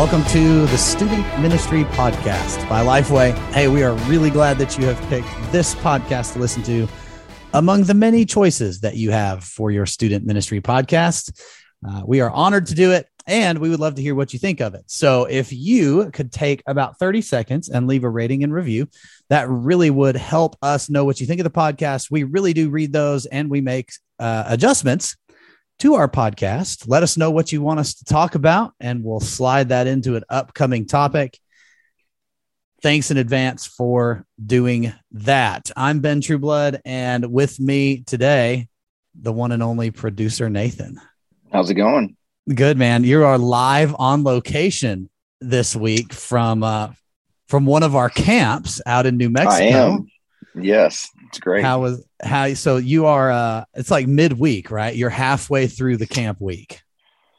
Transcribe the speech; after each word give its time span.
Welcome 0.00 0.24
to 0.28 0.64
the 0.64 0.78
Student 0.78 1.26
Ministry 1.42 1.84
Podcast 1.84 2.66
by 2.70 2.82
Lifeway. 2.82 3.36
Hey, 3.52 3.68
we 3.68 3.82
are 3.82 3.92
really 4.08 4.30
glad 4.30 4.56
that 4.56 4.78
you 4.78 4.86
have 4.86 4.98
picked 5.10 5.28
this 5.52 5.74
podcast 5.74 6.32
to 6.32 6.38
listen 6.38 6.62
to 6.62 6.88
among 7.52 7.82
the 7.82 7.92
many 7.92 8.24
choices 8.24 8.80
that 8.80 8.96
you 8.96 9.10
have 9.10 9.44
for 9.44 9.70
your 9.70 9.84
student 9.84 10.24
ministry 10.24 10.62
podcast. 10.62 11.38
Uh, 11.86 12.00
we 12.06 12.22
are 12.22 12.30
honored 12.30 12.64
to 12.68 12.74
do 12.74 12.92
it 12.92 13.08
and 13.26 13.58
we 13.58 13.68
would 13.68 13.78
love 13.78 13.94
to 13.96 14.02
hear 14.02 14.14
what 14.14 14.32
you 14.32 14.38
think 14.38 14.60
of 14.60 14.72
it. 14.74 14.84
So, 14.86 15.26
if 15.26 15.52
you 15.52 16.10
could 16.12 16.32
take 16.32 16.62
about 16.66 16.98
30 16.98 17.20
seconds 17.20 17.68
and 17.68 17.86
leave 17.86 18.02
a 18.02 18.08
rating 18.08 18.42
and 18.42 18.54
review, 18.54 18.88
that 19.28 19.50
really 19.50 19.90
would 19.90 20.16
help 20.16 20.56
us 20.62 20.88
know 20.88 21.04
what 21.04 21.20
you 21.20 21.26
think 21.26 21.40
of 21.40 21.44
the 21.44 21.50
podcast. 21.50 22.10
We 22.10 22.22
really 22.22 22.54
do 22.54 22.70
read 22.70 22.94
those 22.94 23.26
and 23.26 23.50
we 23.50 23.60
make 23.60 23.92
uh, 24.18 24.44
adjustments 24.46 25.18
to 25.80 25.94
our 25.94 26.08
podcast. 26.08 26.84
Let 26.86 27.02
us 27.02 27.16
know 27.16 27.30
what 27.30 27.52
you 27.52 27.62
want 27.62 27.80
us 27.80 27.94
to 27.94 28.04
talk 28.04 28.34
about, 28.34 28.74
and 28.80 29.02
we'll 29.02 29.20
slide 29.20 29.70
that 29.70 29.86
into 29.86 30.14
an 30.14 30.24
upcoming 30.28 30.86
topic. 30.86 31.38
Thanks 32.82 33.10
in 33.10 33.16
advance 33.16 33.66
for 33.66 34.26
doing 34.44 34.92
that. 35.12 35.70
I'm 35.76 36.00
Ben 36.00 36.20
Trueblood, 36.20 36.82
and 36.84 37.32
with 37.32 37.58
me 37.58 38.02
today, 38.02 38.68
the 39.18 39.32
one 39.32 39.52
and 39.52 39.62
only 39.62 39.90
producer 39.90 40.50
Nathan. 40.50 41.00
How's 41.50 41.70
it 41.70 41.74
going? 41.74 42.16
Good, 42.54 42.76
man. 42.76 43.04
You 43.04 43.24
are 43.24 43.38
live 43.38 43.96
on 43.98 44.22
location 44.22 45.08
this 45.40 45.74
week 45.74 46.12
from 46.12 46.62
uh, 46.62 46.90
from 47.48 47.64
one 47.64 47.82
of 47.82 47.96
our 47.96 48.10
camps 48.10 48.82
out 48.84 49.06
in 49.06 49.16
New 49.16 49.30
Mexico. 49.30 49.64
I 49.64 49.68
am. 49.68 50.06
Yes, 50.54 51.08
it's 51.30 51.38
great. 51.38 51.62
How 51.62 51.80
was 51.80 52.04
how? 52.20 52.52
So 52.54 52.76
you 52.76 53.06
are. 53.06 53.30
uh 53.30 53.64
It's 53.74 53.90
like 53.90 54.08
midweek, 54.08 54.70
right? 54.70 54.94
You're 54.94 55.10
halfway 55.10 55.68
through 55.68 55.96
the 55.96 56.06
camp 56.06 56.40
week. 56.40 56.82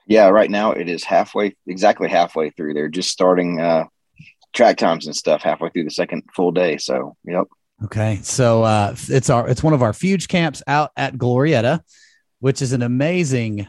Yeah, 0.07 0.29
right 0.29 0.49
now 0.49 0.71
it 0.71 0.87
is 0.87 1.03
halfway, 1.03 1.55
exactly 1.67 2.07
halfway 2.07 2.51
through. 2.51 2.73
They're 2.73 2.87
just 2.87 3.09
starting 3.09 3.59
uh 3.59 3.85
track 4.53 4.77
times 4.77 5.07
and 5.07 5.15
stuff 5.15 5.43
halfway 5.43 5.69
through 5.69 5.83
the 5.83 5.91
second 5.91 6.23
full 6.33 6.51
day. 6.51 6.77
So, 6.77 7.17
yep. 7.25 7.47
Okay, 7.83 8.19
so 8.23 8.63
uh 8.63 8.95
it's 9.09 9.29
our 9.29 9.49
it's 9.49 9.61
one 9.61 9.73
of 9.73 9.83
our 9.83 9.91
fuge 9.91 10.29
camps 10.29 10.63
out 10.67 10.91
at 10.95 11.15
Glorieta, 11.15 11.81
which 12.39 12.61
is 12.61 12.71
an 12.71 12.81
amazing 12.81 13.67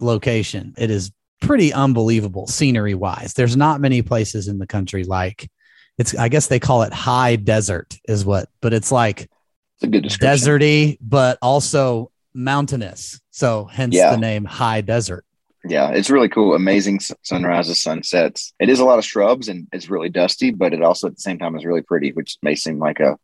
location. 0.00 0.74
It 0.78 0.90
is 0.90 1.10
pretty 1.40 1.72
unbelievable 1.72 2.46
scenery 2.46 2.94
wise. 2.94 3.34
There's 3.34 3.56
not 3.56 3.80
many 3.80 4.02
places 4.02 4.46
in 4.46 4.58
the 4.58 4.68
country 4.68 5.02
like 5.02 5.50
it's 5.98 6.16
I 6.16 6.28
guess 6.28 6.46
they 6.46 6.60
call 6.60 6.82
it 6.82 6.92
high 6.92 7.34
desert 7.36 7.98
is 8.08 8.24
what, 8.24 8.48
but 8.60 8.72
it's 8.72 8.92
like 8.92 9.28
it's 9.76 9.84
a 9.84 9.86
good 9.86 10.04
deserty, 10.04 10.98
but 11.00 11.38
also 11.42 12.10
mountainous. 12.34 13.20
So 13.30 13.64
hence 13.64 13.94
yeah. 13.94 14.10
the 14.10 14.18
name 14.18 14.44
high 14.44 14.80
desert. 14.80 15.24
Yeah, 15.66 15.90
it's 15.90 16.10
really 16.10 16.28
cool. 16.28 16.54
Amazing 16.54 17.00
sunrises, 17.22 17.82
sunsets. 17.82 18.52
It 18.60 18.68
is 18.68 18.80
a 18.80 18.84
lot 18.84 18.98
of 18.98 19.04
shrubs 19.04 19.48
and 19.48 19.66
it's 19.72 19.88
really 19.88 20.10
dusty, 20.10 20.50
but 20.50 20.74
it 20.74 20.82
also 20.82 21.06
at 21.06 21.14
the 21.14 21.20
same 21.20 21.38
time 21.38 21.56
is 21.56 21.64
really 21.64 21.80
pretty, 21.80 22.12
which 22.12 22.36
may 22.42 22.54
seem 22.54 22.78
like 22.78 23.00
a 23.00 23.18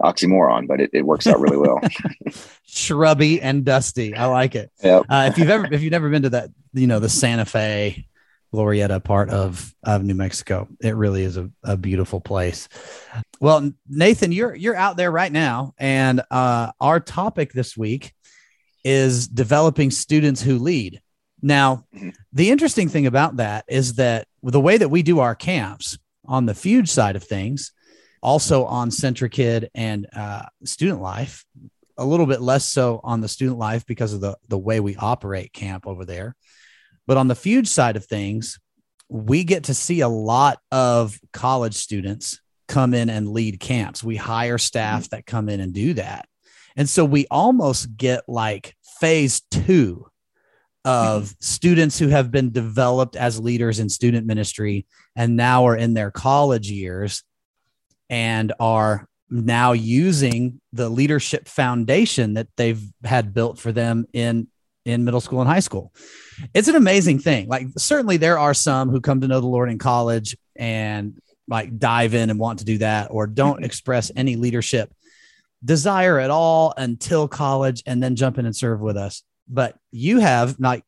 oxymoron, 0.00 0.66
but 0.66 0.80
it, 0.80 0.90
it 0.92 1.02
works 1.02 1.26
out 1.26 1.38
really 1.38 1.58
well. 1.58 1.80
Shrubby 2.66 3.42
and 3.42 3.64
dusty. 3.64 4.14
I 4.14 4.26
like 4.26 4.54
it. 4.54 4.70
Yep. 4.82 5.04
Uh, 5.08 5.28
if 5.30 5.38
you've 5.38 5.50
ever 5.50 5.68
if 5.70 5.82
you've 5.82 5.92
never 5.92 6.08
been 6.08 6.22
to 6.22 6.30
that, 6.30 6.50
you 6.72 6.86
know, 6.86 6.98
the 6.98 7.10
Santa 7.10 7.44
Fe 7.44 8.06
Glorieta 8.52 9.02
part 9.02 9.30
of 9.30 9.74
of 9.82 10.04
New 10.04 10.14
Mexico. 10.14 10.68
It 10.80 10.94
really 10.94 11.22
is 11.22 11.36
a, 11.36 11.50
a 11.64 11.76
beautiful 11.76 12.20
place. 12.20 12.68
Well, 13.40 13.72
Nathan, 13.88 14.32
you're 14.32 14.54
you're 14.54 14.76
out 14.76 14.96
there 14.96 15.10
right 15.10 15.32
now, 15.32 15.74
and 15.78 16.22
uh, 16.30 16.72
our 16.80 17.00
topic 17.00 17.52
this 17.52 17.76
week 17.76 18.12
is 18.84 19.28
developing 19.28 19.90
students 19.90 20.42
who 20.42 20.58
lead. 20.58 21.00
Now, 21.40 21.86
the 22.32 22.50
interesting 22.50 22.88
thing 22.88 23.06
about 23.06 23.36
that 23.36 23.64
is 23.68 23.94
that 23.94 24.26
the 24.42 24.60
way 24.60 24.76
that 24.76 24.88
we 24.88 25.02
do 25.02 25.20
our 25.20 25.34
camps 25.34 25.98
on 26.26 26.46
the 26.46 26.52
Fuge 26.52 26.88
side 26.88 27.16
of 27.16 27.24
things, 27.24 27.72
also 28.22 28.64
on 28.64 28.90
CentriKid 28.90 29.68
and 29.74 30.06
uh, 30.14 30.42
student 30.64 31.00
life, 31.00 31.44
a 31.96 32.04
little 32.04 32.26
bit 32.26 32.40
less 32.40 32.64
so 32.64 33.00
on 33.02 33.20
the 33.20 33.28
student 33.28 33.58
life 33.58 33.86
because 33.86 34.12
of 34.12 34.20
the 34.20 34.36
the 34.48 34.58
way 34.58 34.78
we 34.80 34.94
operate 34.96 35.52
camp 35.52 35.86
over 35.86 36.04
there 36.04 36.36
but 37.12 37.18
on 37.18 37.28
the 37.28 37.34
Fuge 37.34 37.66
side 37.66 37.96
of 37.96 38.06
things, 38.06 38.58
we 39.06 39.44
get 39.44 39.64
to 39.64 39.74
see 39.74 40.00
a 40.00 40.08
lot 40.08 40.60
of 40.70 41.20
college 41.30 41.74
students 41.74 42.40
come 42.68 42.94
in 42.94 43.10
and 43.10 43.28
lead 43.28 43.60
camps. 43.60 44.02
We 44.02 44.16
hire 44.16 44.56
staff 44.56 45.10
that 45.10 45.26
come 45.26 45.50
in 45.50 45.60
and 45.60 45.74
do 45.74 45.92
that. 45.92 46.26
And 46.74 46.88
so 46.88 47.04
we 47.04 47.26
almost 47.30 47.98
get 47.98 48.26
like 48.28 48.74
phase 48.98 49.42
two 49.50 50.06
of 50.86 51.34
students 51.42 51.98
who 51.98 52.08
have 52.08 52.30
been 52.30 52.50
developed 52.50 53.14
as 53.14 53.38
leaders 53.38 53.78
in 53.78 53.90
student 53.90 54.26
ministry 54.26 54.86
and 55.14 55.36
now 55.36 55.66
are 55.66 55.76
in 55.76 55.92
their 55.92 56.10
college 56.10 56.70
years 56.70 57.24
and 58.08 58.54
are 58.58 59.06
now 59.28 59.72
using 59.72 60.62
the 60.72 60.88
leadership 60.88 61.46
foundation 61.46 62.32
that 62.32 62.48
they've 62.56 62.82
had 63.04 63.34
built 63.34 63.58
for 63.58 63.70
them 63.70 64.06
in 64.14 64.46
in 64.84 65.04
middle 65.04 65.20
school 65.20 65.40
and 65.40 65.48
high 65.48 65.60
school. 65.60 65.92
It's 66.54 66.68
an 66.68 66.76
amazing 66.76 67.18
thing. 67.18 67.48
Like 67.48 67.66
certainly 67.76 68.16
there 68.16 68.38
are 68.38 68.54
some 68.54 68.90
who 68.90 69.00
come 69.00 69.20
to 69.20 69.28
know 69.28 69.40
the 69.40 69.46
Lord 69.46 69.70
in 69.70 69.78
college 69.78 70.36
and 70.56 71.20
like 71.48 71.78
dive 71.78 72.14
in 72.14 72.30
and 72.30 72.38
want 72.38 72.60
to 72.60 72.64
do 72.64 72.78
that 72.78 73.08
or 73.10 73.26
don't 73.26 73.56
mm-hmm. 73.56 73.64
express 73.64 74.10
any 74.16 74.36
leadership 74.36 74.92
desire 75.64 76.18
at 76.18 76.30
all 76.30 76.74
until 76.76 77.28
college 77.28 77.82
and 77.86 78.02
then 78.02 78.16
jump 78.16 78.38
in 78.38 78.46
and 78.46 78.56
serve 78.56 78.80
with 78.80 78.96
us. 78.96 79.22
But 79.48 79.76
you 79.90 80.18
have 80.18 80.56
like 80.58 80.84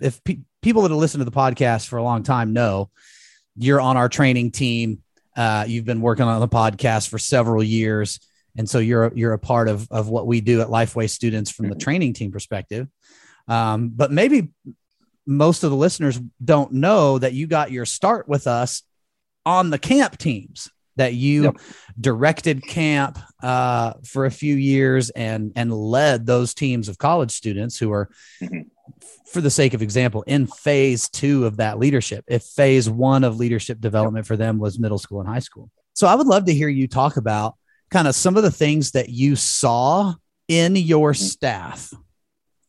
if 0.00 0.22
pe- 0.24 0.40
people 0.62 0.82
that 0.82 0.90
have 0.90 0.98
listened 0.98 1.20
to 1.20 1.24
the 1.24 1.36
podcast 1.36 1.88
for 1.88 1.98
a 1.98 2.02
long 2.02 2.22
time 2.22 2.52
know 2.52 2.90
you're 3.56 3.80
on 3.80 3.96
our 3.96 4.08
training 4.08 4.50
team. 4.50 5.02
Uh, 5.36 5.64
you've 5.66 5.84
been 5.84 6.00
working 6.00 6.24
on 6.24 6.40
the 6.40 6.48
podcast 6.48 7.08
for 7.08 7.18
several 7.18 7.62
years. 7.62 8.20
And 8.56 8.68
so 8.68 8.78
you're 8.78 9.12
you're 9.14 9.34
a 9.34 9.38
part 9.38 9.68
of 9.68 9.86
of 9.90 10.08
what 10.08 10.26
we 10.26 10.40
do 10.40 10.62
at 10.62 10.68
Lifeway 10.68 11.10
students 11.10 11.50
from 11.50 11.68
the 11.68 11.74
mm-hmm. 11.74 11.80
training 11.80 12.12
team 12.14 12.32
perspective. 12.32 12.88
Um, 13.48 13.90
but 13.94 14.10
maybe 14.10 14.50
most 15.26 15.64
of 15.64 15.70
the 15.70 15.76
listeners 15.76 16.20
don't 16.44 16.72
know 16.72 17.18
that 17.18 17.32
you 17.32 17.46
got 17.46 17.72
your 17.72 17.84
start 17.84 18.28
with 18.28 18.46
us 18.46 18.82
on 19.44 19.70
the 19.70 19.78
camp 19.78 20.18
teams 20.18 20.70
that 20.96 21.14
you 21.14 21.44
yep. 21.44 21.56
directed 22.00 22.66
camp 22.66 23.18
uh, 23.42 23.94
for 24.04 24.26
a 24.26 24.30
few 24.30 24.54
years 24.54 25.10
and 25.10 25.52
and 25.54 25.72
led 25.72 26.26
those 26.26 26.54
teams 26.54 26.88
of 26.88 26.98
college 26.98 27.30
students 27.30 27.78
who 27.78 27.92
are 27.92 28.08
mm-hmm. 28.40 28.62
for 29.30 29.40
the 29.40 29.50
sake 29.50 29.74
of 29.74 29.82
example 29.82 30.22
in 30.22 30.46
phase 30.46 31.08
two 31.08 31.46
of 31.46 31.58
that 31.58 31.78
leadership 31.78 32.24
if 32.26 32.42
phase 32.42 32.88
one 32.88 33.24
of 33.24 33.36
leadership 33.36 33.80
development 33.80 34.24
yep. 34.24 34.26
for 34.26 34.36
them 34.36 34.58
was 34.58 34.78
middle 34.78 34.98
school 34.98 35.20
and 35.20 35.28
high 35.28 35.38
school 35.38 35.70
so 35.92 36.06
i 36.06 36.14
would 36.14 36.26
love 36.26 36.46
to 36.46 36.54
hear 36.54 36.68
you 36.68 36.88
talk 36.88 37.16
about 37.16 37.54
kind 37.90 38.08
of 38.08 38.14
some 38.14 38.36
of 38.36 38.42
the 38.42 38.50
things 38.50 38.92
that 38.92 39.08
you 39.08 39.36
saw 39.36 40.14
in 40.48 40.74
your 40.76 41.12
mm-hmm. 41.12 41.24
staff 41.24 41.92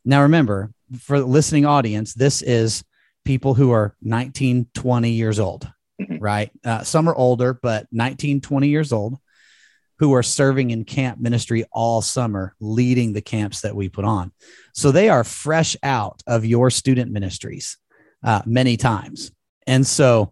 now, 0.08 0.22
remember, 0.22 0.72
for 1.00 1.20
the 1.20 1.26
listening 1.26 1.66
audience, 1.66 2.14
this 2.14 2.42
is 2.42 2.82
people 3.26 3.54
who 3.54 3.72
are 3.72 3.94
19, 4.02 4.68
20 4.74 5.10
years 5.12 5.38
old, 5.38 5.70
mm-hmm. 6.02 6.18
right? 6.20 6.50
Uh, 6.64 6.82
some 6.82 7.10
are 7.10 7.16
older, 7.16 7.54
but 7.54 7.88
19, 7.92 8.40
20 8.40 8.70
years 8.70 8.94
old 8.94 9.18
who 10.00 10.14
are 10.14 10.24
serving 10.24 10.70
in 10.72 10.86
camp 10.86 11.20
ministry 11.20 11.66
all 11.74 12.02
summer, 12.02 12.56
leading 12.62 13.12
the 13.12 13.22
camps 13.22 13.62
that 13.62 13.76
we 13.76 13.90
put 13.90 14.06
on. 14.06 14.32
So 14.74 14.92
they 14.92 15.10
are 15.10 15.26
fresh 15.26 15.76
out 15.84 16.24
of 16.26 16.46
your 16.46 16.70
student 16.70 17.12
ministries 17.12 17.78
uh, 18.24 18.44
many 18.46 18.78
times. 18.78 19.34
And 19.66 19.86
so, 19.86 20.32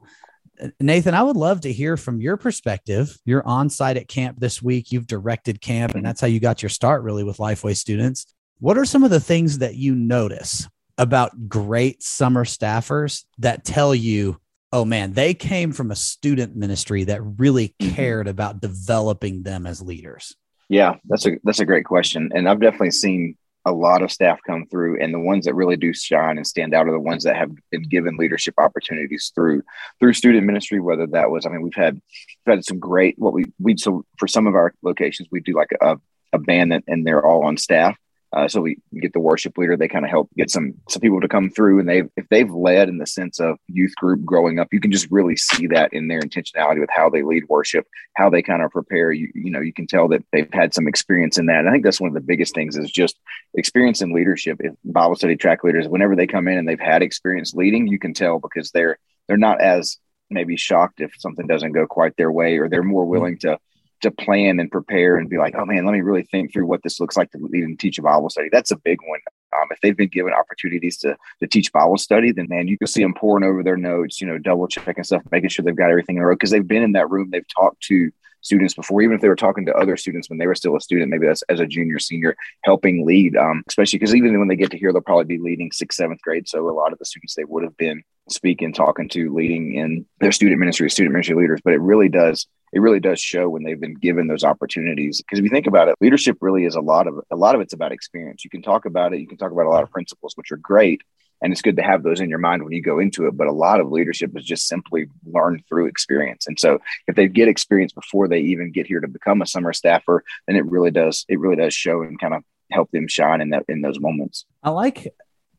Nathan, 0.80 1.16
I 1.16 1.24
would 1.24 1.36
love 1.36 1.62
to 1.62 1.74
hear 1.74 1.98
from 1.98 2.22
your 2.22 2.38
perspective. 2.38 3.18
You're 3.26 3.46
on 3.46 3.70
site 3.70 3.98
at 3.98 4.08
camp 4.08 4.40
this 4.40 4.62
week. 4.62 4.94
You've 4.94 5.08
directed 5.08 5.60
camp, 5.60 5.96
and 5.96 6.00
mm-hmm. 6.00 6.06
that's 6.06 6.22
how 6.22 6.28
you 6.28 6.40
got 6.40 6.64
your 6.64 6.70
start 6.70 7.04
really 7.04 7.26
with 7.26 7.40
Lifeway 7.40 7.76
students. 7.76 8.34
What 8.60 8.78
are 8.78 8.86
some 8.86 9.04
of 9.04 9.10
the 9.10 9.20
things 9.20 9.60
that 9.60 9.76
you 9.76 9.94
notice 9.96 10.68
about 10.98 11.50
great 11.50 12.02
summer 12.02 12.46
staffers 12.46 13.26
that 13.40 13.66
tell 13.66 13.94
you, 13.94 14.40
oh 14.72 14.86
man, 14.86 15.14
they 15.14 15.34
came 15.34 15.74
from 15.74 15.92
a 15.92 15.96
student 15.96 16.56
ministry 16.56 17.04
that 17.06 17.22
really 17.22 17.70
mm-hmm. 17.82 17.94
cared 17.94 18.28
about 18.28 18.62
developing 18.62 19.44
them 19.44 19.68
as 19.68 19.82
leaders? 19.82 20.36
Yeah, 20.70 20.96
that's 21.06 21.28
a 21.28 21.38
that's 21.44 21.60
a 21.60 21.66
great 21.66 21.86
question. 21.86 22.32
And 22.34 22.50
I've 22.50 22.62
definitely 22.62 22.92
seen 22.92 23.38
a 23.66 23.72
lot 23.72 24.04
of 24.04 24.12
staff 24.12 24.40
come 24.46 24.68
through 24.68 25.02
and 25.02 25.14
the 25.14 25.20
ones 25.20 25.46
that 25.46 25.56
really 25.56 25.76
do 25.76 25.92
shine 25.92 26.38
and 26.38 26.46
stand 26.46 26.74
out 26.74 26.88
are 26.88 26.92
the 26.92 27.00
ones 27.00 27.24
that 27.24 27.36
have 27.36 27.52
been 27.72 27.84
given 27.84 28.16
leadership 28.16 28.54
opportunities 28.58 29.32
through 29.34 29.64
through 30.00 30.14
student 30.14 30.46
ministry 30.46 30.80
whether 30.80 31.08
that 31.08 31.32
was 31.32 31.48
i 31.48 31.50
mean 31.50 31.64
we've 31.64 31.74
had 31.74 32.00
we've 32.46 32.56
had 32.56 32.64
some 32.64 32.80
great 32.80 33.16
what 33.18 33.34
we 33.34 33.46
we 33.60 33.76
so 33.76 34.06
for 34.18 34.28
some 34.28 34.46
of 34.46 34.54
our 34.54 34.72
locations 34.84 35.28
we 35.32 35.40
do 35.40 35.54
like 35.54 35.72
a, 35.82 35.98
a 36.32 36.38
band 36.38 36.72
that, 36.72 36.84
and 36.88 37.08
they're 37.08 37.26
all 37.26 37.44
on 37.44 37.58
staff 37.58 37.98
uh, 38.36 38.50
so 38.50 38.60
we 38.60 38.78
get 39.02 39.14
the 39.14 39.20
worship 39.20 39.58
leader. 39.58 39.78
They 39.78 39.88
kind 39.88 40.04
of 40.04 40.12
help 40.12 40.30
get 40.36 40.52
some 40.52 40.74
some 40.90 41.00
people 41.00 41.22
to 41.22 41.28
come 41.28 41.50
through, 41.50 41.80
and 41.80 41.88
they 41.88 42.04
if 42.18 42.28
they've 42.30 42.52
led 42.52 42.90
in 42.90 42.98
the 42.98 43.08
sense 43.08 43.40
of 43.40 43.58
youth 43.68 43.96
group 43.96 44.26
growing 44.26 44.60
up, 44.60 44.68
you 44.74 44.82
can 44.82 44.92
just 44.92 45.10
really 45.10 45.38
see 45.38 45.68
that 45.68 45.94
in 45.94 46.10
their 46.10 46.20
intentionality 46.20 46.82
with 46.82 46.90
how 46.94 47.10
they 47.10 47.24
lead 47.24 47.46
worship, 47.48 47.88
how 48.16 48.30
they 48.30 48.42
kind 48.42 48.62
of 48.62 48.72
prepare. 48.72 49.14
You 49.14 49.32
you 49.34 49.52
know 49.52 49.62
you 49.62 49.72
can 49.72 49.88
tell 49.88 50.10
that 50.10 50.22
they've 50.34 50.52
had 50.52 50.74
some 50.74 50.86
experience 50.86 51.38
in 51.38 51.46
that. 51.46 51.60
And 51.60 51.70
I 51.70 51.72
think 51.72 51.86
that's 51.86 52.02
one 52.02 52.10
of 52.10 52.14
the 52.14 52.20
biggest 52.20 52.54
things 52.54 52.76
is 52.76 52.92
just 52.92 53.18
experience 53.54 54.02
in 54.02 54.14
leadership. 54.14 54.58
If 54.60 54.74
Bible 54.84 55.16
study 55.16 55.38
track 55.38 55.64
leaders, 55.64 55.88
whenever 55.88 56.18
they 56.18 56.28
come 56.28 56.50
in 56.50 56.58
and 56.58 56.68
they've 56.68 56.78
had 56.78 57.02
experience 57.02 57.54
leading, 57.54 57.88
you 57.88 58.00
can 58.00 58.14
tell 58.14 58.40
because 58.40 58.70
they're 58.72 59.00
they're 59.30 59.38
not 59.38 59.62
as 59.62 59.98
maybe 60.30 60.58
shocked 60.58 61.00
if 61.00 61.14
something 61.20 61.48
doesn't 61.48 61.72
go 61.72 61.88
quite 61.88 62.18
their 62.18 62.34
way, 62.34 62.58
or 62.58 62.68
they're 62.68 62.84
more 62.84 63.06
willing 63.06 63.38
to 63.40 63.58
to 64.02 64.12
plan 64.12 64.60
and 64.60 64.72
prepare 64.72 65.18
and 65.18 65.30
be 65.30 65.38
like, 65.38 65.56
oh 65.56 65.66
man, 65.66 65.86
let 65.86 65.94
me 65.94 66.02
really 66.02 66.24
think 66.24 66.52
through 66.52 66.66
what 66.66 66.84
this 66.84 67.00
looks 67.00 67.18
like 67.18 67.32
to 67.32 67.38
and 67.38 67.80
teach 67.80 67.98
a 67.98 68.02
Bible 68.02 68.30
study. 68.30 68.50
That's 68.52 68.72
a 68.72 68.78
big 68.78 69.00
one. 69.08 69.20
Um, 69.56 69.68
if 69.72 69.80
they've 69.82 69.96
been 69.96 70.10
given 70.10 70.34
opportunities 70.34 70.98
to 70.98 71.16
to 71.40 71.48
teach 71.48 71.72
Bible 71.72 71.98
study, 71.98 72.32
then 72.32 72.48
man, 72.50 72.68
you 72.68 72.78
can 72.78 72.88
see 72.88 73.02
them 73.02 73.14
pouring 73.14 73.46
over 73.46 73.64
their 73.64 73.78
notes, 73.78 74.20
you 74.20 74.28
know, 74.28 74.38
double 74.38 74.68
checking 74.68 75.04
stuff, 75.04 75.24
making 75.32 75.50
sure 75.50 75.64
they've 75.64 75.76
got 75.76 75.92
everything 75.92 76.18
in 76.18 76.24
a 76.24 76.26
row 76.26 76.36
because 76.36 76.52
they've 76.52 76.68
been 76.68 76.84
in 76.84 76.94
that 76.94 77.10
room, 77.10 77.30
they've 77.32 77.48
talked 77.56 77.82
to 77.84 78.12
students 78.46 78.76
before, 78.76 79.02
even 79.02 79.16
if 79.16 79.22
they 79.22 79.28
were 79.28 79.36
talking 79.36 79.66
to 79.66 79.74
other 79.74 79.98
students 79.98 80.30
when 80.30 80.38
they 80.38 80.46
were 80.46 80.56
still 80.56 80.76
a 80.76 80.80
student, 80.80 81.10
maybe 81.10 81.26
that's 81.26 81.42
as 81.44 81.60
a 81.60 81.66
junior, 81.66 81.98
senior, 81.98 82.36
helping 82.64 83.06
lead. 83.06 83.36
Um, 83.36 83.64
especially 83.68 83.98
because 83.98 84.14
even 84.14 84.38
when 84.38 84.48
they 84.48 84.56
get 84.56 84.72
to 84.72 84.78
here, 84.78 84.94
they'll 84.94 85.02
probably 85.02 85.26
be 85.26 85.40
leading 85.40 85.72
sixth, 85.72 85.98
seventh 85.98 86.22
grade. 86.22 86.48
So 86.48 86.70
a 86.70 86.72
lot 86.72 86.94
of 86.94 87.00
the 87.00 87.06
students 87.06 87.34
they 87.34 87.44
would 87.44 87.64
have 87.64 87.76
been 87.78 88.04
speaking, 88.30 88.72
talking 88.72 89.10
to, 89.10 89.34
leading 89.34 89.74
in 89.74 90.06
their 90.20 90.32
student 90.32 90.60
ministry, 90.60 90.90
student 90.90 91.14
ministry 91.14 91.36
leaders. 91.36 91.62
But 91.64 91.74
it 91.74 91.82
really 91.82 92.10
does 92.10 92.48
it 92.74 92.80
really 92.80 93.00
does 93.00 93.20
show 93.20 93.50
when 93.50 93.64
they've 93.64 93.80
been 93.80 93.94
given 93.94 94.28
those 94.28 94.44
opportunities. 94.44 95.22
Because 95.22 95.40
if 95.40 95.44
you 95.44 95.50
think 95.50 95.68
about 95.68 95.88
it 95.88 95.96
leadership 96.02 96.38
really 96.42 96.66
is 96.66 96.76
a 96.76 96.82
lot 96.82 97.08
of 97.08 97.20
a 97.32 97.36
lot 97.36 97.56
of 97.56 97.62
it's 97.62 97.74
about 97.74 97.92
experience. 97.92 98.44
You 98.44 98.50
can 98.50 98.62
talk 98.62 98.86
about 98.86 99.14
it 99.14 99.20
you 99.20 99.28
can 99.28 99.38
talk 99.38 99.52
about 99.52 99.66
a 99.66 99.70
lot 99.70 99.84
of 99.84 99.92
principles 99.92 100.34
which 100.36 100.52
are 100.52 100.58
great 100.58 101.02
and 101.42 101.52
it's 101.52 101.62
good 101.62 101.76
to 101.76 101.84
have 101.84 102.04
those 102.04 102.22
in 102.22 102.30
your 102.30 102.40
mind 102.40 102.64
when 102.64 102.72
you 102.72 102.82
go 102.82 103.00
into 103.00 103.28
it 103.28 103.36
but 103.36 103.48
a 103.48 103.52
lot 103.52 103.80
of 103.80 103.92
leadership 103.92 104.36
is 104.38 104.44
just 104.44 104.68
simply 104.68 105.08
learned 105.26 105.64
through 105.68 105.88
experience. 105.88 106.48
And 106.48 106.60
so 106.60 106.80
if 107.08 107.16
they 107.16 107.28
get 107.28 107.48
experience 107.48 107.94
before 107.94 108.28
they 108.28 108.40
even 108.40 108.72
get 108.72 108.88
here 108.88 109.00
to 109.00 109.08
become 109.08 109.42
a 109.42 109.48
summer 109.48 109.74
staffer 109.74 110.24
then 110.48 110.56
it 110.56 110.66
really 110.66 110.92
does 110.92 111.26
it 111.30 111.40
really 111.40 111.56
does 111.58 111.74
show 111.74 112.02
and 112.02 112.20
kind 112.20 112.34
of 112.34 112.44
help 112.72 112.90
them 112.92 113.08
shine 113.08 113.42
in 113.42 113.52
that 113.52 113.64
in 113.68 113.82
those 113.82 114.00
moments. 114.00 114.46
I 114.64 114.72
like 114.72 115.14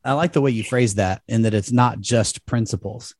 i 0.07 0.13
like 0.13 0.33
the 0.33 0.41
way 0.41 0.49
you 0.49 0.63
phrase 0.63 0.95
that 0.95 1.21
in 1.27 1.43
that 1.43 1.53
it's 1.53 1.71
not 1.71 1.99
just 1.99 2.45
principles 2.45 3.13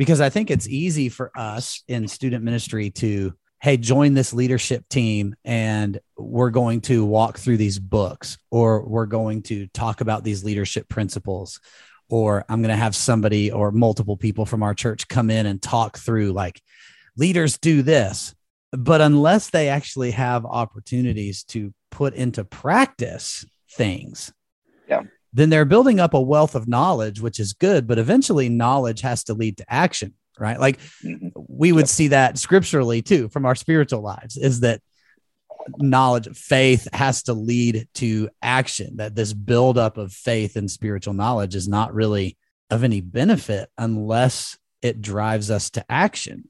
because 0.00 0.22
I 0.22 0.30
think 0.30 0.50
it's 0.50 0.66
easy 0.66 1.10
for 1.10 1.30
us 1.36 1.84
in 1.86 2.08
student 2.08 2.42
ministry 2.42 2.88
to, 2.92 3.34
hey, 3.60 3.76
join 3.76 4.14
this 4.14 4.32
leadership 4.32 4.88
team 4.88 5.34
and 5.44 6.00
we're 6.16 6.48
going 6.48 6.80
to 6.80 7.04
walk 7.04 7.36
through 7.36 7.58
these 7.58 7.78
books 7.78 8.38
or 8.50 8.88
we're 8.88 9.04
going 9.04 9.42
to 9.42 9.66
talk 9.66 10.00
about 10.00 10.24
these 10.24 10.42
leadership 10.42 10.88
principles 10.88 11.60
or 12.08 12.46
I'm 12.48 12.62
going 12.62 12.74
to 12.74 12.82
have 12.82 12.96
somebody 12.96 13.52
or 13.52 13.72
multiple 13.72 14.16
people 14.16 14.46
from 14.46 14.62
our 14.62 14.72
church 14.72 15.06
come 15.06 15.28
in 15.28 15.44
and 15.44 15.60
talk 15.60 15.98
through 15.98 16.32
like 16.32 16.62
leaders 17.18 17.58
do 17.58 17.82
this. 17.82 18.34
But 18.72 19.02
unless 19.02 19.50
they 19.50 19.68
actually 19.68 20.12
have 20.12 20.46
opportunities 20.46 21.44
to 21.48 21.74
put 21.90 22.14
into 22.14 22.42
practice 22.42 23.44
things, 23.72 24.32
then 25.32 25.50
they're 25.50 25.64
building 25.64 26.00
up 26.00 26.14
a 26.14 26.20
wealth 26.20 26.54
of 26.54 26.68
knowledge, 26.68 27.20
which 27.20 27.38
is 27.38 27.52
good, 27.52 27.86
but 27.86 27.98
eventually 27.98 28.48
knowledge 28.48 29.00
has 29.02 29.24
to 29.24 29.34
lead 29.34 29.56
to 29.58 29.72
action, 29.72 30.14
right? 30.38 30.58
Like 30.58 30.80
mm-hmm. 31.04 31.28
we 31.48 31.72
would 31.72 31.88
see 31.88 32.08
that 32.08 32.38
scripturally 32.38 33.02
too 33.02 33.28
from 33.28 33.46
our 33.46 33.54
spiritual 33.54 34.00
lives 34.00 34.36
is 34.36 34.60
that 34.60 34.80
knowledge, 35.78 36.28
faith 36.36 36.88
has 36.92 37.22
to 37.24 37.34
lead 37.34 37.88
to 37.94 38.28
action, 38.42 38.96
that 38.96 39.14
this 39.14 39.32
buildup 39.32 39.98
of 39.98 40.12
faith 40.12 40.56
and 40.56 40.70
spiritual 40.70 41.14
knowledge 41.14 41.54
is 41.54 41.68
not 41.68 41.94
really 41.94 42.36
of 42.70 42.84
any 42.84 43.00
benefit 43.00 43.68
unless 43.78 44.58
it 44.82 45.02
drives 45.02 45.50
us 45.50 45.70
to 45.70 45.84
action. 45.90 46.48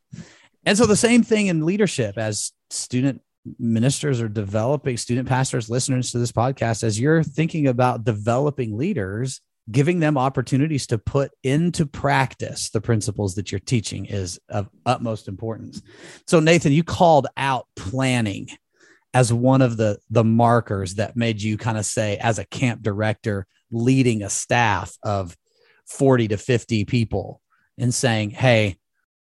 And 0.65 0.77
so 0.77 0.87
the 0.87 0.97
same 0.97 1.23
thing 1.23 1.49
in 1.49 1.67
leadership 1.67 2.19
as 2.19 2.53
student 2.71 3.23
ministers 3.59 4.21
or 4.21 4.29
developing 4.29 4.97
student 4.97 5.29
pastors, 5.29 5.71
listeners 5.71 6.13
to 6.13 6.19
this 6.19 6.33
podcast, 6.33 6.85
as 6.85 7.01
you're 7.01 7.23
thinking 7.23 7.67
about 7.67 8.05
developing 8.05 8.77
leaders, 8.77 9.41
giving 9.71 10.01
them 10.01 10.19
opportunities 10.19 10.87
to 10.89 10.99
put 10.99 11.31
into 11.43 11.87
practice 11.87 12.71
the 12.71 12.81
principles 12.81 13.35
that 13.35 13.51
you're 13.53 13.59
teaching 13.59 14.07
is 14.07 14.39
of 14.49 14.69
utmost 14.85 15.29
importance. 15.29 15.83
So, 16.27 16.41
Nathan, 16.41 16.73
you 16.73 16.85
called 16.85 17.27
out 17.37 17.67
planning 17.77 18.49
as 19.13 19.33
one 19.33 19.63
of 19.63 19.77
the 19.77 19.99
the 20.11 20.25
markers 20.25 20.95
that 20.95 21.17
made 21.17 21.43
you 21.43 21.57
kind 21.57 21.79
of 21.79 21.85
say 21.85 22.17
as 22.19 22.39
a 22.39 22.47
camp 22.47 22.83
director 22.83 23.47
leading 23.71 24.23
a 24.23 24.31
staff 24.31 24.97
of 25.03 25.37
40 25.87 26.29
to 26.29 26.37
50 26.37 26.85
people 26.85 27.41
and 27.79 27.93
saying 27.93 28.31
hey 28.31 28.77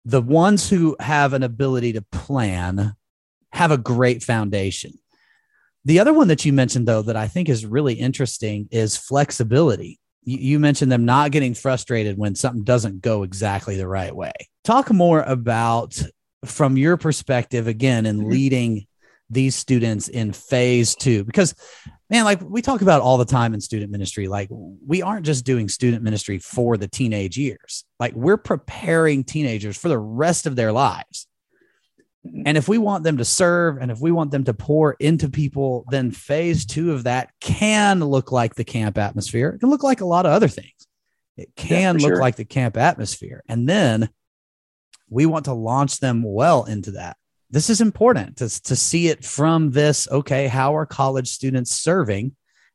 the 0.04 0.22
ones 0.22 0.68
who 0.68 0.96
have 0.98 1.32
an 1.32 1.42
ability 1.42 1.92
to 1.92 2.02
plan 2.02 2.94
have 3.52 3.70
a 3.70 3.78
great 3.78 4.22
foundation. 4.22 4.92
The 5.84 6.00
other 6.00 6.12
one 6.12 6.28
that 6.28 6.44
you 6.44 6.52
mentioned, 6.52 6.86
though, 6.86 7.02
that 7.02 7.16
I 7.16 7.28
think 7.28 7.48
is 7.48 7.64
really 7.64 7.94
interesting 7.94 8.68
is 8.70 8.96
flexibility. 8.96 9.98
You, 10.24 10.38
you 10.38 10.58
mentioned 10.58 10.92
them 10.92 11.04
not 11.04 11.30
getting 11.30 11.54
frustrated 11.54 12.18
when 12.18 12.34
something 12.34 12.64
doesn't 12.64 13.00
go 13.00 13.22
exactly 13.22 13.76
the 13.76 13.88
right 13.88 14.14
way. 14.14 14.32
Talk 14.64 14.92
more 14.92 15.22
about, 15.22 16.00
from 16.44 16.76
your 16.76 16.96
perspective, 16.96 17.66
again, 17.68 18.04
in 18.04 18.18
mm-hmm. 18.18 18.30
leading 18.30 18.86
these 19.30 19.54
students 19.54 20.08
in 20.08 20.32
phase 20.32 20.94
two, 20.94 21.22
because 21.24 21.54
man, 22.10 22.24
like 22.24 22.40
we 22.40 22.62
talk 22.62 22.80
about 22.80 23.02
all 23.02 23.18
the 23.18 23.26
time 23.26 23.52
in 23.52 23.60
student 23.60 23.92
ministry, 23.92 24.26
like 24.26 24.48
we 24.50 25.02
aren't 25.02 25.26
just 25.26 25.44
doing 25.44 25.68
student 25.68 26.02
ministry 26.02 26.38
for 26.38 26.78
the 26.78 26.88
teenage 26.88 27.36
years, 27.36 27.84
like 28.00 28.14
we're 28.14 28.38
preparing 28.38 29.22
teenagers 29.24 29.76
for 29.76 29.88
the 29.88 29.98
rest 29.98 30.46
of 30.46 30.56
their 30.56 30.72
lives. 30.72 31.27
And 32.24 32.56
if 32.56 32.68
we 32.68 32.78
want 32.78 33.04
them 33.04 33.18
to 33.18 33.24
serve 33.24 33.78
and 33.78 33.90
if 33.90 34.00
we 34.00 34.10
want 34.10 34.30
them 34.32 34.44
to 34.44 34.54
pour 34.54 34.94
into 34.94 35.28
people, 35.28 35.84
then 35.90 36.10
phase 36.10 36.66
two 36.66 36.92
of 36.92 37.04
that 37.04 37.30
can 37.40 38.00
look 38.00 38.32
like 38.32 38.54
the 38.54 38.64
camp 38.64 38.98
atmosphere. 38.98 39.50
It 39.50 39.60
can 39.60 39.70
look 39.70 39.82
like 39.82 40.00
a 40.00 40.06
lot 40.06 40.26
of 40.26 40.32
other 40.32 40.48
things. 40.48 40.86
It 41.36 41.54
can 41.54 41.98
yeah, 41.98 42.02
look 42.02 42.14
sure. 42.14 42.20
like 42.20 42.36
the 42.36 42.44
camp 42.44 42.76
atmosphere. 42.76 43.44
And 43.48 43.68
then 43.68 44.10
we 45.08 45.26
want 45.26 45.46
to 45.46 45.52
launch 45.52 46.00
them 46.00 46.22
well 46.22 46.64
into 46.64 46.92
that. 46.92 47.16
This 47.50 47.70
is 47.70 47.80
important 47.80 48.36
to, 48.38 48.62
to 48.64 48.76
see 48.76 49.08
it 49.08 49.24
from 49.24 49.70
this 49.70 50.08
okay, 50.10 50.48
how 50.48 50.76
are 50.76 50.84
college 50.84 51.28
students 51.28 51.70
serving? 51.70 52.34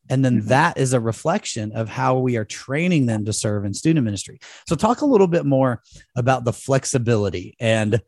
And 0.10 0.24
then 0.24 0.40
mm-hmm. 0.40 0.48
that 0.50 0.78
is 0.78 0.94
a 0.94 1.00
reflection 1.00 1.72
of 1.74 1.88
how 1.88 2.18
we 2.18 2.38
are 2.38 2.46
training 2.46 3.06
them 3.06 3.26
to 3.26 3.34
serve 3.34 3.66
in 3.66 3.74
student 3.74 4.04
ministry. 4.04 4.40
So, 4.68 4.76
talk 4.76 5.02
a 5.02 5.06
little 5.06 5.28
bit 5.28 5.46
more 5.46 5.82
about 6.16 6.44
the 6.44 6.52
flexibility 6.52 7.56
and 7.60 8.02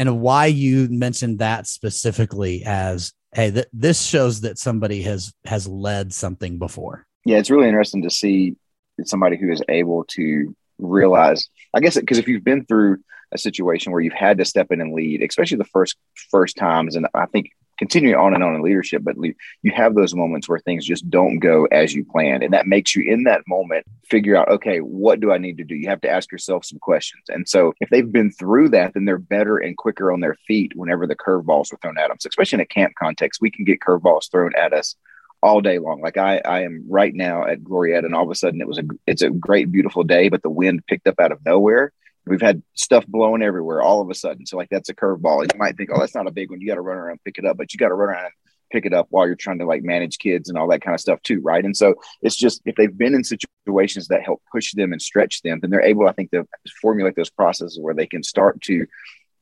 and 0.00 0.18
why 0.18 0.46
you 0.46 0.88
mentioned 0.88 1.40
that 1.40 1.66
specifically 1.66 2.64
as 2.64 3.12
hey 3.34 3.50
th- 3.50 3.66
this 3.72 4.00
shows 4.00 4.40
that 4.40 4.58
somebody 4.58 5.02
has 5.02 5.32
has 5.44 5.68
led 5.68 6.12
something 6.12 6.58
before. 6.58 7.06
Yeah 7.24 7.36
it's 7.36 7.50
really 7.50 7.68
interesting 7.68 8.02
to 8.02 8.10
see 8.10 8.56
somebody 9.04 9.36
who 9.36 9.52
is 9.52 9.62
able 9.68 10.04
to 10.04 10.54
realize 10.78 11.48
i 11.74 11.80
guess 11.80 11.96
it 11.96 12.00
because 12.00 12.18
if 12.18 12.26
you've 12.26 12.44
been 12.44 12.64
through 12.64 12.98
a 13.32 13.38
situation 13.38 13.92
where 13.92 14.00
you've 14.00 14.12
had 14.12 14.38
to 14.38 14.44
step 14.44 14.70
in 14.70 14.80
and 14.80 14.94
lead 14.94 15.22
especially 15.22 15.56
the 15.58 15.64
first 15.64 15.96
first 16.30 16.56
times 16.56 16.96
and 16.96 17.06
i 17.14 17.26
think 17.26 17.50
continuing 17.80 18.14
on 18.14 18.34
and 18.34 18.44
on 18.44 18.54
in 18.54 18.60
leadership, 18.60 19.02
but 19.02 19.16
you 19.62 19.72
have 19.74 19.94
those 19.94 20.14
moments 20.14 20.46
where 20.46 20.58
things 20.58 20.84
just 20.84 21.08
don't 21.08 21.38
go 21.38 21.64
as 21.72 21.94
you 21.94 22.04
planned. 22.04 22.42
And 22.42 22.52
that 22.52 22.66
makes 22.66 22.94
you 22.94 23.10
in 23.10 23.24
that 23.24 23.40
moment 23.48 23.86
figure 24.06 24.36
out, 24.36 24.50
okay, 24.50 24.80
what 24.80 25.18
do 25.18 25.32
I 25.32 25.38
need 25.38 25.56
to 25.56 25.64
do? 25.64 25.74
You 25.74 25.88
have 25.88 26.02
to 26.02 26.10
ask 26.10 26.30
yourself 26.30 26.66
some 26.66 26.78
questions. 26.78 27.24
And 27.30 27.48
so 27.48 27.72
if 27.80 27.88
they've 27.88 28.12
been 28.12 28.32
through 28.32 28.68
that, 28.68 28.92
then 28.92 29.06
they're 29.06 29.16
better 29.16 29.56
and 29.56 29.78
quicker 29.78 30.12
on 30.12 30.20
their 30.20 30.36
feet 30.46 30.72
whenever 30.76 31.06
the 31.06 31.16
curveballs 31.16 31.72
are 31.72 31.78
thrown 31.78 31.96
at 31.96 32.08
them. 32.08 32.18
So 32.20 32.28
especially 32.28 32.56
in 32.56 32.60
a 32.60 32.66
camp 32.66 32.92
context, 32.98 33.40
we 33.40 33.50
can 33.50 33.64
get 33.64 33.80
curveballs 33.80 34.30
thrown 34.30 34.52
at 34.58 34.74
us 34.74 34.94
all 35.42 35.62
day 35.62 35.78
long. 35.78 36.02
Like 36.02 36.18
I, 36.18 36.42
I 36.44 36.64
am 36.64 36.84
right 36.86 37.14
now 37.14 37.46
at 37.46 37.62
Glorieta, 37.62 38.04
and 38.04 38.14
all 38.14 38.24
of 38.24 38.30
a 38.30 38.34
sudden 38.34 38.60
it 38.60 38.68
was 38.68 38.76
a, 38.76 38.84
it's 39.06 39.22
a 39.22 39.30
great, 39.30 39.72
beautiful 39.72 40.04
day, 40.04 40.28
but 40.28 40.42
the 40.42 40.50
wind 40.50 40.86
picked 40.86 41.06
up 41.06 41.18
out 41.18 41.32
of 41.32 41.42
nowhere, 41.46 41.94
We've 42.26 42.40
had 42.40 42.62
stuff 42.74 43.06
blowing 43.06 43.42
everywhere 43.42 43.82
all 43.82 44.00
of 44.00 44.10
a 44.10 44.14
sudden. 44.14 44.46
So 44.46 44.56
like 44.56 44.68
that's 44.70 44.88
a 44.88 44.94
curveball. 44.94 45.52
You 45.52 45.58
might 45.58 45.76
think, 45.76 45.90
oh, 45.92 45.98
that's 45.98 46.14
not 46.14 46.26
a 46.26 46.32
big 46.32 46.50
one. 46.50 46.60
You 46.60 46.68
got 46.68 46.74
to 46.76 46.80
run 46.80 46.98
around 46.98 47.12
and 47.12 47.24
pick 47.24 47.38
it 47.38 47.44
up, 47.44 47.56
but 47.56 47.72
you 47.72 47.78
got 47.78 47.88
to 47.88 47.94
run 47.94 48.10
around 48.10 48.24
and 48.26 48.34
pick 48.70 48.86
it 48.86 48.92
up 48.92 49.06
while 49.10 49.26
you're 49.26 49.36
trying 49.36 49.58
to 49.58 49.66
like 49.66 49.82
manage 49.82 50.18
kids 50.18 50.48
and 50.48 50.56
all 50.56 50.68
that 50.68 50.82
kind 50.82 50.94
of 50.94 51.00
stuff 51.00 51.20
too, 51.22 51.40
right? 51.40 51.64
And 51.64 51.76
so 51.76 51.94
it's 52.22 52.36
just 52.36 52.62
if 52.64 52.76
they've 52.76 52.96
been 52.96 53.14
in 53.14 53.24
situations 53.24 54.08
that 54.08 54.22
help 54.22 54.42
push 54.52 54.72
them 54.72 54.92
and 54.92 55.02
stretch 55.02 55.42
them, 55.42 55.60
then 55.60 55.70
they're 55.70 55.80
able, 55.80 56.08
I 56.08 56.12
think, 56.12 56.30
to 56.30 56.46
formulate 56.80 57.16
those 57.16 57.30
processes 57.30 57.78
where 57.80 57.94
they 57.94 58.06
can 58.06 58.22
start 58.22 58.60
to 58.62 58.86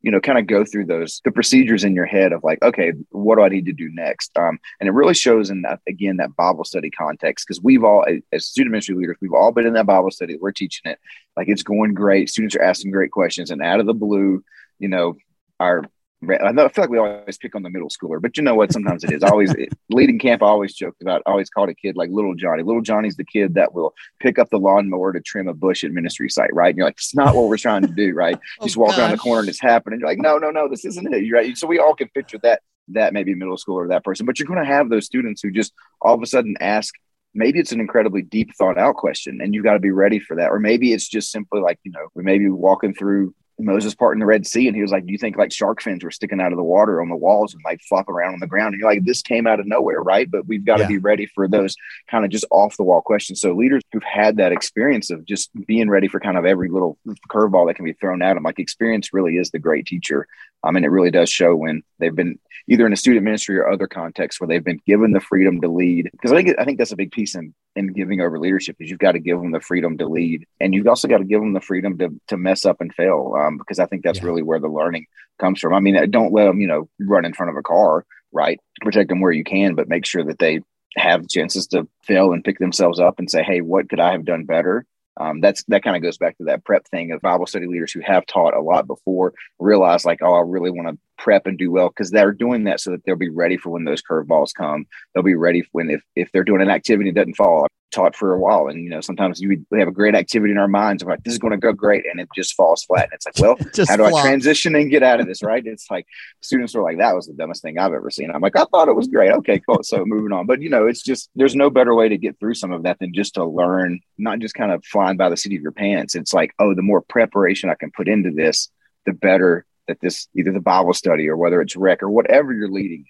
you 0.03 0.13
know, 0.13 0.21
kind 0.21 0.39
of 0.39 0.47
go 0.47 0.65
through 0.65 0.87
those 0.87 1.21
the 1.25 1.33
procedures 1.33 1.85
in 1.85 1.95
your 1.95 2.07
head 2.07 2.33
of 2.33 2.45
like, 2.45 2.63
okay, 2.63 2.93
what 3.11 3.37
do 3.37 3.43
I 3.43 3.49
need 3.49 3.67
to 3.67 3.73
do 3.73 3.91
next? 3.93 4.31
Um, 4.39 4.59
and 4.81 4.89
it 4.89 4.93
really 4.93 5.15
shows 5.15 5.51
in 5.51 5.63
that 5.63 5.81
again 5.89 6.19
that 6.19 6.37
Bible 6.37 6.65
study 6.65 6.91
context 6.91 7.47
because 7.47 7.63
we've 7.63 7.83
all 7.83 8.07
as 8.33 8.47
student 8.47 8.73
ministry 8.73 8.95
leaders, 8.95 9.17
we've 9.21 9.33
all 9.33 9.51
been 9.51 9.67
in 9.67 9.73
that 9.73 9.87
Bible 9.87 10.11
study. 10.11 10.37
We're 10.41 10.53
teaching 10.53 10.93
it 10.93 10.99
like 11.39 11.49
it's 11.49 11.63
going 11.63 11.95
great. 11.95 12.29
Students 12.29 12.57
are 12.57 12.63
asking 12.63 12.91
great 12.91 13.13
questions, 13.13 13.51
and 13.51 13.63
out 13.63 13.81
of 13.81 13.87
the 13.87 13.95
blue, 13.95 14.45
you 14.79 14.89
know, 14.89 15.17
our 15.61 15.85
I 16.21 16.53
feel 16.53 16.73
like 16.79 16.91
we 16.91 16.99
always 16.99 17.39
pick 17.39 17.55
on 17.55 17.63
the 17.63 17.71
middle 17.71 17.89
schooler, 17.89 18.21
but 18.21 18.37
you 18.37 18.43
know 18.43 18.57
what? 18.57 18.73
Sometimes 18.73 19.05
it 19.05 19.13
is. 19.13 19.23
always 19.23 19.55
leading 19.89 20.19
camp. 20.19 20.43
I 20.43 20.47
always 20.47 20.75
joked 20.75 21.01
about. 21.01 21.23
I 21.27 21.31
always 21.31 21.49
called 21.49 21.69
a 21.69 21.75
kid 21.75 21.97
like 21.97 22.11
Little 22.11 22.35
Johnny. 22.35 22.65
Little 22.65 22.83
Johnny's 22.83 23.15
the 23.15 23.25
kid 23.25 23.55
that 23.55 23.73
will 23.73 23.95
pick 24.19 24.37
up 24.37 24.51
the 24.51 24.59
lawnmower 24.59 25.13
to 25.13 25.21
trim 25.21 25.47
a 25.47 25.55
bush 25.55 25.85
at 25.85 25.93
ministry 25.93 26.29
site, 26.29 26.53
right? 26.53 26.71
And 26.71 26.77
you're 26.77 26.89
like, 26.89 26.97
it's 26.97 27.15
not 27.15 27.37
what 27.37 27.49
we're 27.49 27.57
trying 27.57 27.83
to 27.83 27.89
do, 27.89 28.15
right? 28.15 28.37
oh, 28.61 28.65
just 28.65 28.77
walk 28.77 28.91
gosh. 28.91 28.99
around 28.99 29.11
the 29.13 29.19
corner 29.19 29.41
and 29.41 29.49
it's 29.49 29.61
happening. 29.61 30.01
You're 30.01 30.09
like, 30.09 30.19
no, 30.19 30.39
no, 30.39 30.51
no, 30.51 30.69
this 30.69 30.85
isn't 30.85 31.15
it. 31.15 31.23
You're 31.23 31.39
right. 31.39 31.57
So 31.57 31.69
we 31.69 31.79
all 31.79 31.95
can 31.95 32.09
picture 32.09 32.39
that 32.43 32.63
that 32.89 33.13
maybe 33.13 33.35
middle 33.37 33.57
schooler 33.57 33.85
or 33.85 33.89
that 33.89 34.03
person, 34.03 34.27
but 34.27 34.39
you're 34.41 34.49
going 34.49 34.59
to 34.59 34.67
have 34.67 34.89
those 34.89 35.07
students 35.07 35.41
who 35.41 35.53
just 35.53 35.73
all 36.01 36.15
of 36.15 36.23
a 36.23 36.27
sudden 36.27 36.57
ask. 36.61 36.95
Maybe 37.35 37.59
it's 37.59 37.73
an 37.73 37.81
incredibly 37.81 38.23
deep 38.23 38.55
thought 38.57 38.79
out 38.79 38.97
question, 38.97 39.41
and 39.41 39.55
you've 39.55 39.65
got 39.65 39.75
to 39.75 39.79
be 39.79 39.91
ready 39.91 40.19
for 40.19 40.37
that. 40.37 40.51
Or 40.51 40.59
maybe 40.59 40.93
it's 40.93 41.09
just 41.09 41.31
simply 41.31 41.61
like 41.61 41.79
you 41.85 41.93
know, 41.93 42.09
we 42.15 42.23
may 42.23 42.39
be 42.39 42.49
walking 42.49 42.95
through 42.95 43.35
Moses 43.59 43.95
part 43.95 44.15
in 44.15 44.21
the 44.21 44.27
Red 44.27 44.47
Sea, 44.47 44.69
and 44.69 44.77
he 44.77 44.83
was 44.83 44.93
like, 44.93 45.05
"Do 45.05 45.13
you 45.13 45.19
think 45.19 45.37
like 45.37 45.53
shark 45.53 45.83
fins 45.83 46.05
were 46.05 46.11
sticking 46.11 46.41
out 46.41 46.53
of 46.53 46.57
the 46.57 46.65
water 46.65 47.01
on 47.01 47.09
the 47.09 47.17
walls 47.17 47.55
and 47.55 47.63
like 47.65 47.81
flopping 47.89 48.15
around 48.15 48.35
on 48.35 48.41
the 48.41 48.47
ground?" 48.47 48.75
And 48.75 48.81
you're 48.81 48.91
like, 48.91 49.05
"This 49.05 49.23
came 49.23 49.47
out 49.47 49.61
of 49.61 49.67
nowhere, 49.67 50.01
right?" 50.01 50.31
But 50.31 50.47
we've 50.47 50.65
got 50.65 50.77
to 50.77 50.85
yeah. 50.85 50.89
be 50.89 50.99
ready 50.99 51.27
for 51.27 51.49
those 51.49 51.77
kind 52.11 52.25
of 52.25 52.31
just 52.31 52.45
off 52.51 52.77
the 52.77 52.85
wall 52.85 53.01
questions. 53.01 53.41
So 53.41 53.53
leaders 53.53 53.83
who've 53.93 54.03
had 54.03 54.37
that 54.37 54.53
experience 54.53 55.11
of 55.11 55.25
just 55.25 55.51
being 55.67 55.91
ready 55.91 56.09
for 56.09 56.21
kind 56.21 56.39
of 56.39 56.45
every 56.45 56.69
little 56.69 56.99
curveball 57.31 57.67
that 57.67 57.75
can 57.75 57.85
be 57.85 57.93
thrown 57.95 58.23
at 58.23 58.35
them, 58.35 58.45
like 58.45 58.59
experience 58.59 59.13
really 59.13 59.37
is 59.37 59.51
the 59.51 59.59
great 59.59 59.87
teacher. 59.87 60.29
I 60.65 60.71
mean, 60.71 60.85
it 60.85 60.91
really 60.91 61.11
does 61.11 61.31
show 61.31 61.55
when 61.55 61.83
they've 61.99 62.15
been 62.15 62.39
either 62.69 62.87
in 62.87 62.93
a 62.93 62.97
student 62.97 63.25
ministry 63.25 63.57
or 63.59 63.69
other 63.69 63.87
contexts 63.87 64.41
where 64.41 64.49
they've 64.49 64.65
been 64.65 64.81
given 64.87 65.13
the 65.13 65.21
freedom 65.21 65.61
to 65.61 65.69
lead. 65.69 66.09
Because 66.13 66.33
I 66.33 66.37
think 66.37 66.59
I 66.59 66.65
think 66.65 66.79
that's 66.79 66.93
a 66.93 66.97
big 66.97 67.13
piece 67.13 67.35
in 67.35 67.55
in 67.79 67.93
giving 67.93 68.21
over 68.21 68.39
leadership 68.39 68.77
is 68.81 68.91
you've 68.91 68.99
got 68.99 69.13
to 69.13 69.21
give 69.21 69.39
them 69.39 69.53
the 69.53 69.61
freedom 69.61 69.97
to 69.99 70.07
lead, 70.07 70.47
and 70.61 70.75
you've 70.75 70.87
also 70.87 71.09
got 71.09 71.19
to 71.19 71.25
give 71.25 71.41
them 71.41 71.53
the 71.53 71.61
freedom 71.61 71.97
to 71.99 72.11
to 72.29 72.37
mess 72.37 72.65
up 72.65 72.81
and 72.81 72.95
fail. 72.95 73.35
Um, 73.39 73.59
because 73.59 73.79
I 73.79 73.87
think 73.87 74.03
that's 74.03 74.19
yeah. 74.19 74.27
really 74.27 74.43
where 74.43 74.61
the 74.61 74.69
learning 74.69 75.07
comes 75.39 75.61
from. 75.61 75.75
I 75.75 75.81
mean, 75.81 76.11
don't 76.11 76.33
let 76.33 76.45
them 76.45 76.61
you 76.61 76.67
know 76.67 76.89
run 77.01 77.25
in 77.25 77.35
front 77.35 77.51
of 77.51 77.57
a 77.57 77.63
car, 77.63 78.05
right? 78.33 78.61
Protect 78.81 79.09
them 79.09 79.21
where 79.21 79.33
you 79.33 79.45
can, 79.45 79.75
but 79.75 79.89
make 79.89 80.05
sure 80.05 80.25
that 80.25 80.39
they 80.39 80.61
have 80.97 81.29
chances 81.29 81.67
to 81.69 81.89
fail 82.03 82.33
and 82.33 82.45
pick 82.45 82.59
themselves 82.59 82.99
up 82.99 83.19
and 83.19 83.31
say, 83.31 83.43
"Hey, 83.43 83.61
what 83.61 83.89
could 83.89 84.01
I 84.01 84.13
have 84.13 84.25
done 84.25 84.45
better?" 84.45 84.85
um, 85.19 85.41
that's 85.41 85.65
that 85.65 85.83
kind 85.83 85.97
of 85.97 86.03
goes 86.03 86.17
back 86.17 86.39
to 86.39 86.45
that 86.45 86.65
prep 86.65 86.87
thing 86.89 87.13
of 87.13 87.21
Bible 87.21 87.47
study 87.47 87.67
leaders 87.67 87.93
who 87.93 88.01
have 88.01 88.25
taught 88.27 88.55
a 88.55 88.63
lot 88.63 88.87
before 88.87 89.35
realize 89.59 90.05
like, 90.05 90.21
oh, 90.23 90.35
I 90.35 90.43
really 90.43 90.71
want 90.71 90.89
to 90.89 90.99
prep 91.19 91.47
and 91.47 91.59
do 91.59 91.71
well 91.71 91.89
because 91.89 92.11
they're 92.11 92.33
doing 92.33 92.65
that 92.65 92.81
so 92.81 92.91
that 92.93 93.05
they'll 93.05 93.17
be 93.17 93.29
ready 93.29 93.57
for 93.57 93.71
when 93.71 93.85
those 93.85 94.03
curveballs 94.03 94.55
come. 94.55 94.87
They'll 95.15 95.23
be 95.23 95.35
ready 95.35 95.67
when 95.73 95.91
if 95.91 96.03
if 96.17 96.31
they're 96.33 96.45
doing 96.45 96.63
an 96.63 96.71
activity 96.71 97.11
that 97.11 97.21
doesn't 97.21 97.35
fall 97.35 97.65
I've 97.65 97.71
taught 97.91 98.17
for 98.17 98.33
a 98.33 98.39
while. 98.39 98.69
And, 98.69 98.83
you 98.83 98.91
know, 98.91 99.01
sometimes 99.01 99.41
you 99.41 99.65
we 99.71 99.79
have 99.79 99.89
a 99.89 99.93
great 99.93 100.15
activity 100.15 100.53
in 100.53 100.59
our 100.59 100.69
minds. 100.69 101.03
I'm 101.03 101.09
like, 101.09 101.23
this 101.25 101.33
is 101.33 101.39
going 101.39 101.53
to 101.53 101.59
go 101.59 101.73
great. 101.73 102.05
And 102.11 102.21
it 102.21 102.29
just 102.35 102.55
falls 102.55 102.85
flat. 102.85 103.05
And 103.05 103.13
it's 103.15 103.27
like, 103.27 103.39
well, 103.39 103.57
how 103.89 103.97
do 103.97 104.05
I 104.05 104.23
transition 104.23 104.75
and 104.75 104.91
get 104.91 105.03
out 105.03 105.21
of 105.21 105.27
this? 105.27 105.43
Right. 105.43 105.65
It's 105.65 105.91
like 105.91 106.07
students 106.41 106.75
are 106.75 106.83
like, 106.83 106.99
that 106.99 107.15
was 107.15 107.27
the 107.27 107.35
dumbest 107.35 107.63
thing 107.63 107.79
I've 107.79 107.93
ever 107.93 108.11
seen. 108.11 108.31
I'm 108.31 108.41
like, 108.41 108.57
I 108.57 108.65
thought 108.65 108.89
it 108.89 108.97
was 108.97 109.09
great. 109.09 109.33
Okay, 109.33 109.61
cool. 109.61 109.83
So 109.83 110.05
moving 110.05 110.33
on. 110.33 110.47
But, 110.47 110.63
you 110.63 110.71
know, 110.71 110.87
it's 110.87 111.03
just, 111.03 111.31
there's 111.35 111.57
no 111.57 111.71
better 111.71 111.95
way 111.95 112.09
to 112.09 112.19
get 112.19 112.39
through 112.39 112.55
some 112.55 112.73
of 112.73 112.83
that 112.85 112.99
than 112.99 113.13
just 113.13 113.35
to 113.35 113.45
learn, 113.45 114.01
not 114.17 114.39
just 114.39 114.55
kind 114.55 114.73
of 114.73 114.85
flying 114.85 115.17
by 115.17 115.29
the 115.29 115.37
seat 115.37 115.57
of 115.57 115.63
your 115.63 115.73
pants. 115.73 116.15
It's 116.15 116.35
like, 116.35 116.55
oh, 116.59 116.75
the 116.75 116.83
more 116.83 117.03
preparation 117.03 117.71
I 117.71 117.75
can 117.75 117.91
put 117.91 118.09
into 118.09 118.31
this, 118.31 118.71
the 119.07 119.13
better 119.13 119.65
that 119.89 120.01
this, 120.01 120.29
either 120.37 120.53
the 120.53 120.61
Bible 120.61 120.95
study 120.95 121.29
or 121.29 121.37
whether 121.37 121.61
it's 121.61 121.77
rec 121.77 122.03
or 122.03 122.11
whatever 122.11 122.53
you're 122.53 122.71
leading 122.71 123.05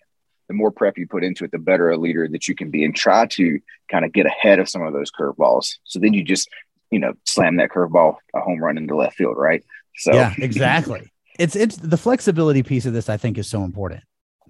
the 0.48 0.54
more 0.54 0.70
prep 0.70 0.98
you 0.98 1.06
put 1.06 1.22
into 1.22 1.44
it, 1.44 1.52
the 1.52 1.58
better 1.58 1.90
a 1.90 1.96
leader 1.96 2.26
that 2.26 2.48
you 2.48 2.54
can 2.54 2.70
be 2.70 2.82
and 2.84 2.96
try 2.96 3.26
to 3.26 3.60
kind 3.90 4.04
of 4.04 4.12
get 4.12 4.26
ahead 4.26 4.58
of 4.58 4.68
some 4.68 4.82
of 4.82 4.92
those 4.92 5.10
curveballs. 5.10 5.76
So 5.84 5.98
then 5.98 6.14
you 6.14 6.24
just, 6.24 6.48
you 6.90 6.98
know, 6.98 7.12
slam 7.24 7.56
that 7.56 7.70
curveball 7.70 8.16
a 8.34 8.40
home 8.40 8.58
run 8.58 8.78
into 8.78 8.96
left 8.96 9.16
field, 9.16 9.36
right? 9.36 9.62
So 9.96 10.14
yeah, 10.14 10.34
exactly. 10.38 11.12
it's 11.38 11.54
it's 11.54 11.76
the 11.76 11.96
flexibility 11.96 12.62
piece 12.62 12.86
of 12.86 12.94
this 12.94 13.08
I 13.08 13.18
think 13.18 13.36
is 13.36 13.46
so 13.46 13.62
important 13.62 14.02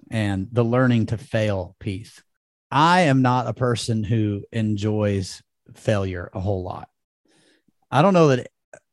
and 0.09 0.47
the 0.51 0.63
learning 0.63 1.07
to 1.07 1.17
fail 1.17 1.75
piece. 1.79 2.23
I 2.71 3.01
am 3.01 3.21
not 3.21 3.47
a 3.47 3.53
person 3.53 4.03
who 4.03 4.43
enjoys 4.51 5.41
failure 5.73 6.29
a 6.33 6.39
whole 6.39 6.63
lot. 6.63 6.87
I 7.91 8.01
don't 8.01 8.13
know 8.13 8.29
that 8.29 8.47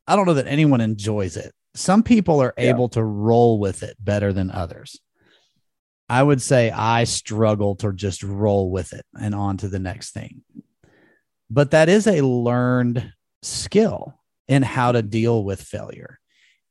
I 0.09 0.17
don't 0.17 0.27
know 0.27 0.35
that 0.35 0.47
anyone 0.49 0.81
enjoys 0.81 1.37
it. 1.37 1.55
Some 1.77 2.03
people 2.03 2.41
are 2.41 2.55
yeah. 2.57 2.71
able 2.71 2.89
to 2.91 3.05
roll 3.05 3.59
with 3.59 3.83
it 3.83 3.97
better 4.01 4.33
than 4.33 4.51
others. 4.51 4.99
I 6.09 6.23
would 6.23 6.41
say 6.41 6.71
I 6.71 7.05
struggle 7.05 7.77
to 7.77 7.93
just 7.93 8.23
roll 8.23 8.71
with 8.71 8.93
it 8.93 9.05
and 9.19 9.35
on 9.35 9.57
to 9.59 9.69
the 9.69 9.79
next 9.79 10.13
thing. 10.13 10.43
But 11.51 11.73
that 11.73 11.89
is 11.89 12.07
a 12.07 12.25
learned 12.25 13.13
skill 13.43 14.19
in 14.49 14.63
how 14.63 14.93
to 14.93 15.03
deal 15.03 15.45
with 15.45 15.61
failure. 15.61 16.19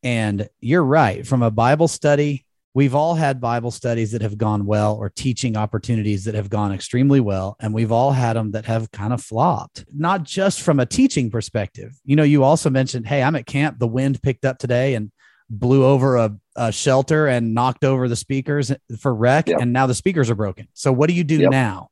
And 0.04 0.50
you're 0.60 0.84
right. 0.84 1.26
From 1.26 1.44
a 1.44 1.52
Bible 1.52 1.88
study, 1.88 2.45
we've 2.75 2.94
all 2.94 3.15
had 3.15 3.41
Bible 3.41 3.72
studies 3.72 4.12
that 4.12 4.22
have 4.22 4.38
gone 4.38 4.65
well 4.65 4.96
or 4.96 5.10
teaching 5.10 5.55
opportunities 5.58 6.25
that 6.25 6.36
have 6.36 6.50
gone 6.50 6.74
extremely 6.74 7.22
well. 7.22 7.55
And 7.60 7.74
we've 7.74 7.91
all 7.91 8.12
had 8.12 8.34
them 8.34 8.51
that 8.51 8.65
have 8.65 8.91
kind 8.91 9.13
of 9.13 9.24
flopped, 9.24 9.86
not 9.91 10.24
just 10.24 10.62
from 10.62 10.79
a 10.79 10.86
teaching 10.86 11.32
perspective. 11.32 11.98
You 12.03 12.17
know, 12.17 12.24
you 12.24 12.44
also 12.44 12.70
mentioned, 12.70 13.08
hey, 13.08 13.24
I'm 13.24 13.36
at 13.36 13.48
camp, 13.48 13.79
the 13.79 13.88
wind 13.88 14.22
picked 14.22 14.46
up 14.46 14.60
today 14.60 14.94
and 14.94 15.12
blew 15.50 15.86
over 15.86 16.17
a, 16.17 16.36
a 16.58 16.72
shelter 16.72 17.27
and 17.27 17.53
knocked 17.53 17.86
over 17.86 18.10
the 18.10 18.15
speakers 18.15 18.72
for 19.00 19.15
rec, 19.15 19.48
yep. 19.48 19.62
and 19.62 19.72
now 19.72 19.88
the 19.88 19.96
speakers 19.96 20.29
are 20.29 20.36
broken. 20.36 20.67
So 20.74 20.91
what 20.91 21.08
do 21.08 21.15
you 21.15 21.24
do 21.24 21.38
yep. 21.38 21.51
now? 21.51 21.89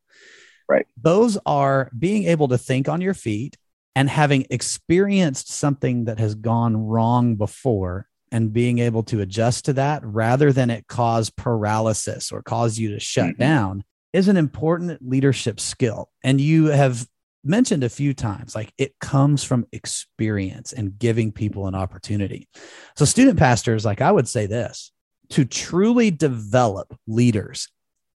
Right. 0.67 0.85
Those 1.01 1.37
are 1.45 1.89
being 1.97 2.25
able 2.25 2.49
to 2.49 2.57
think 2.57 2.89
on 2.89 2.99
your 2.99 3.13
feet 3.13 3.57
and 3.95 4.09
having 4.09 4.47
experienced 4.49 5.49
something 5.49 6.05
that 6.05 6.19
has 6.19 6.35
gone 6.35 6.75
wrong 6.75 7.35
before 7.35 8.07
and 8.33 8.51
being 8.51 8.79
able 8.79 9.03
to 9.03 9.21
adjust 9.21 9.65
to 9.65 9.73
that 9.73 10.03
rather 10.03 10.51
than 10.51 10.71
it 10.71 10.87
cause 10.87 11.29
paralysis 11.29 12.31
or 12.31 12.41
cause 12.41 12.79
you 12.79 12.89
to 12.89 12.99
shut 12.99 13.27
mm-hmm. 13.27 13.41
down 13.41 13.83
is 14.11 14.27
an 14.27 14.37
important 14.37 15.07
leadership 15.07 15.59
skill. 15.59 16.09
And 16.23 16.41
you 16.41 16.65
have 16.65 17.07
mentioned 17.43 17.83
a 17.83 17.89
few 17.89 18.13
times 18.13 18.55
like 18.55 18.73
it 18.77 18.97
comes 18.99 19.43
from 19.43 19.67
experience 19.71 20.73
and 20.73 20.97
giving 20.97 21.31
people 21.31 21.67
an 21.67 21.75
opportunity 21.75 22.47
so 22.95 23.03
student 23.03 23.37
pastors 23.37 23.83
like 23.83 23.99
i 23.99 24.09
would 24.09 24.29
say 24.29 24.45
this 24.45 24.93
to 25.29 25.43
truly 25.43 26.09
develop 26.09 26.97
leaders 27.05 27.67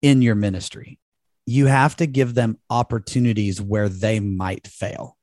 in 0.02 0.22
your 0.22 0.34
ministry 0.34 0.98
you 1.46 1.66
have 1.66 1.94
to 1.94 2.08
give 2.08 2.36
them 2.36 2.58
opportunities 2.70 3.62
where 3.62 3.90
they 3.90 4.22
might 4.22 4.66
fail 4.66 5.18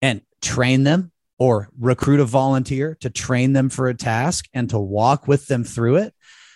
and 0.00 0.20
train 0.40 0.84
them 0.84 1.10
or 1.38 1.68
recruit 1.78 2.20
a 2.20 2.24
volunteer 2.24 2.96
to 3.00 3.10
train 3.10 3.52
them 3.52 3.68
for 3.68 3.88
a 3.88 3.94
task 3.94 4.46
and 4.54 4.70
to 4.70 4.78
walk 4.78 5.28
with 5.28 5.46
them 5.46 5.64
through 5.64 5.96
it 5.96 6.14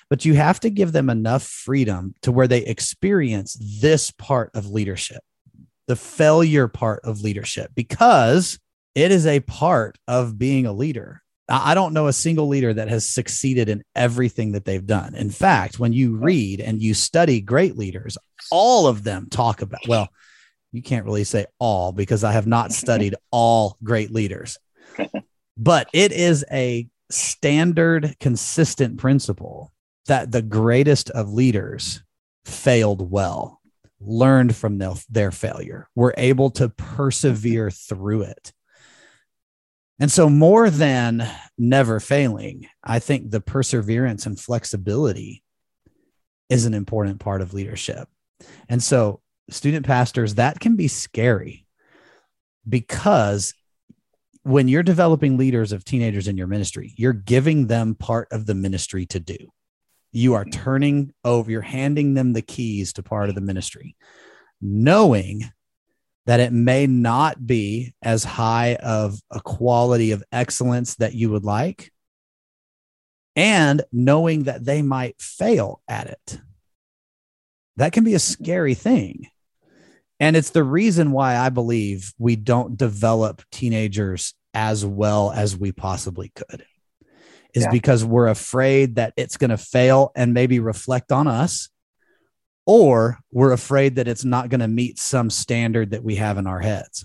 but 0.09 0.25
you 0.25 0.35
have 0.35 0.59
to 0.59 0.71
give 0.71 0.91
them 0.91 1.09
enough 1.09 1.45
freedom 1.45 2.15
to 2.21 2.33
where 2.33 2.49
they 2.49 2.65
experience 2.65 3.57
this 3.81 4.11
part 4.11 4.51
of 4.55 4.71
leadership 4.71 5.23
the 5.91 5.97
failure 5.97 6.69
part 6.69 7.01
of 7.03 7.21
leadership 7.21 7.73
because 7.75 8.61
it 8.95 9.11
is 9.11 9.27
a 9.27 9.41
part 9.41 9.99
of 10.07 10.39
being 10.39 10.67
a 10.67 10.73
leader. 10.73 11.23
I 11.49 11.75
don't 11.75 11.93
know 11.93 12.07
a 12.07 12.13
single 12.13 12.47
leader 12.47 12.73
that 12.73 12.89
has 12.89 13.09
succeeded 13.09 13.69
in 13.69 13.83
everything 13.97 14.53
that 14.53 14.65
they've 14.65 14.87
done. 14.87 15.17
In 15.17 15.31
fact, 15.31 15.81
when 15.81 15.93
you 15.93 16.17
read 16.17 16.61
and 16.61 16.81
you 16.81 16.95
study 16.95 17.41
great 17.41 17.77
leaders, 17.77 18.17
all 18.53 18.87
of 18.87 19.03
them 19.03 19.27
talk 19.31 19.63
about, 19.63 19.81
well, 19.89 20.09
you 20.71 20.81
can't 20.81 21.05
really 21.05 21.25
say 21.25 21.47
all 21.59 21.91
because 21.91 22.23
I 22.23 22.33
have 22.33 22.47
not 22.47 22.71
studied 22.85 23.17
all 23.33 23.77
great 23.83 24.13
leaders, 24.13 24.59
but 25.57 25.89
it 25.93 26.13
is 26.13 26.45
a 26.51 26.89
standard, 27.11 28.17
consistent 28.21 28.99
principle 28.99 29.73
that 30.07 30.33
the 30.33 30.43
greatest 30.43 31.11
of 31.11 31.33
leaders 31.33 32.03
failed 32.45 33.11
well 33.11 33.61
learned 34.01 34.57
from 34.57 34.79
their, 34.79 34.95
their 35.11 35.31
failure, 35.31 35.89
were 35.95 36.15
able 36.17 36.51
to 36.51 36.69
persevere 36.71 37.71
through 37.71 38.23
it. 38.23 38.53
And 39.99 40.11
so, 40.11 40.31
more 40.31 40.71
than 40.71 41.29
never 41.59 42.01
failing, 42.01 42.67
I 42.83 42.99
think 43.01 43.31
the 43.31 43.43
perseverance 43.43 44.25
and 44.25 44.41
flexibility 44.41 45.43
is 46.49 46.65
an 46.65 46.73
important 46.73 47.21
part 47.21 47.43
of 47.43 47.53
leadership. 47.53 48.09
And 48.71 48.83
so, 48.83 49.21
student 49.51 49.85
pastors, 49.85 50.37
that 50.37 50.59
can 50.59 50.77
be 50.77 50.89
scary 50.89 51.67
because 52.67 53.53
when 54.43 54.69
you're 54.69 54.83
developing 54.83 55.37
leaders 55.37 55.73
of 55.73 55.85
teenagers 55.85 56.29
in 56.29 56.37
your 56.37 56.47
ministry, 56.47 56.95
you're 56.97 57.13
giving 57.13 57.67
them 57.67 57.95
part 57.95 58.29
of 58.31 58.47
the 58.47 58.55
ministry 58.55 59.07
to 59.07 59.21
do 59.21 59.37
you 60.13 60.35
are 60.35 60.45
mm-hmm. 60.45 60.63
turning 60.63 61.13
over, 61.25 61.51
you're 61.51 61.61
handing 61.61 62.15
them 62.15 62.33
the 62.33 62.43
keys 62.43 62.93
to 62.95 63.03
part 63.03 63.29
of 63.29 63.35
the 63.35 63.41
ministry, 63.41 63.97
knowing 64.61 65.51
that 66.27 66.41
it 66.41 66.53
may 66.53 66.87
not 66.87 67.47
be 67.47 67.95
as 68.03 68.25
high 68.25 68.77
of 68.77 69.21
a 69.31 69.41
quality 69.41 70.13
of 70.13 70.23
excellence 70.33 70.97
that 70.97 71.15
you 71.15 71.31
would 71.31 71.45
like, 71.45 71.93
and 73.37 73.83
knowing 73.93 74.45
that 74.45 74.65
they 74.65 74.83
might 74.83 75.21
fail 75.21 75.81
at 75.89 76.07
it. 76.07 76.41
That 77.77 77.93
can 77.93 78.05
be 78.05 78.15
a 78.15 78.19
scary 78.19 78.75
thing. 78.75 79.29
And 80.21 80.37
it's 80.37 80.51
the 80.51 80.63
reason 80.63 81.13
why 81.13 81.37
I 81.37 81.49
believe 81.49 82.13
we 82.19 82.37
don't 82.37 82.77
develop 82.77 83.43
teenagers 83.51 84.35
as 84.53 84.85
well 84.85 85.33
as 85.33 85.57
we 85.57 85.73
possibly 85.73 86.31
could 86.35 86.65
is 87.55 87.65
yeah. 87.65 87.71
because 87.71 88.05
we're 88.05 88.29
afraid 88.29 88.97
that 88.97 89.13
it's 89.17 89.37
going 89.37 89.51
to 89.51 89.57
fail 89.57 90.13
and 90.15 90.35
maybe 90.35 90.61
reflect 90.61 91.11
on 91.11 91.27
us, 91.27 91.69
or 92.67 93.19
we're 93.33 93.53
afraid 93.53 93.97
that 93.97 94.07
it's 94.07 94.25
not 94.25 94.49
going 94.49 94.61
to 94.61 94.69
meet 94.69 94.99
some 94.99 95.31
standard 95.31 95.91
that 95.91 96.05
we 96.05 96.17
have 96.17 96.39
in 96.39 96.47
our 96.47 96.61
heads. 96.61 97.05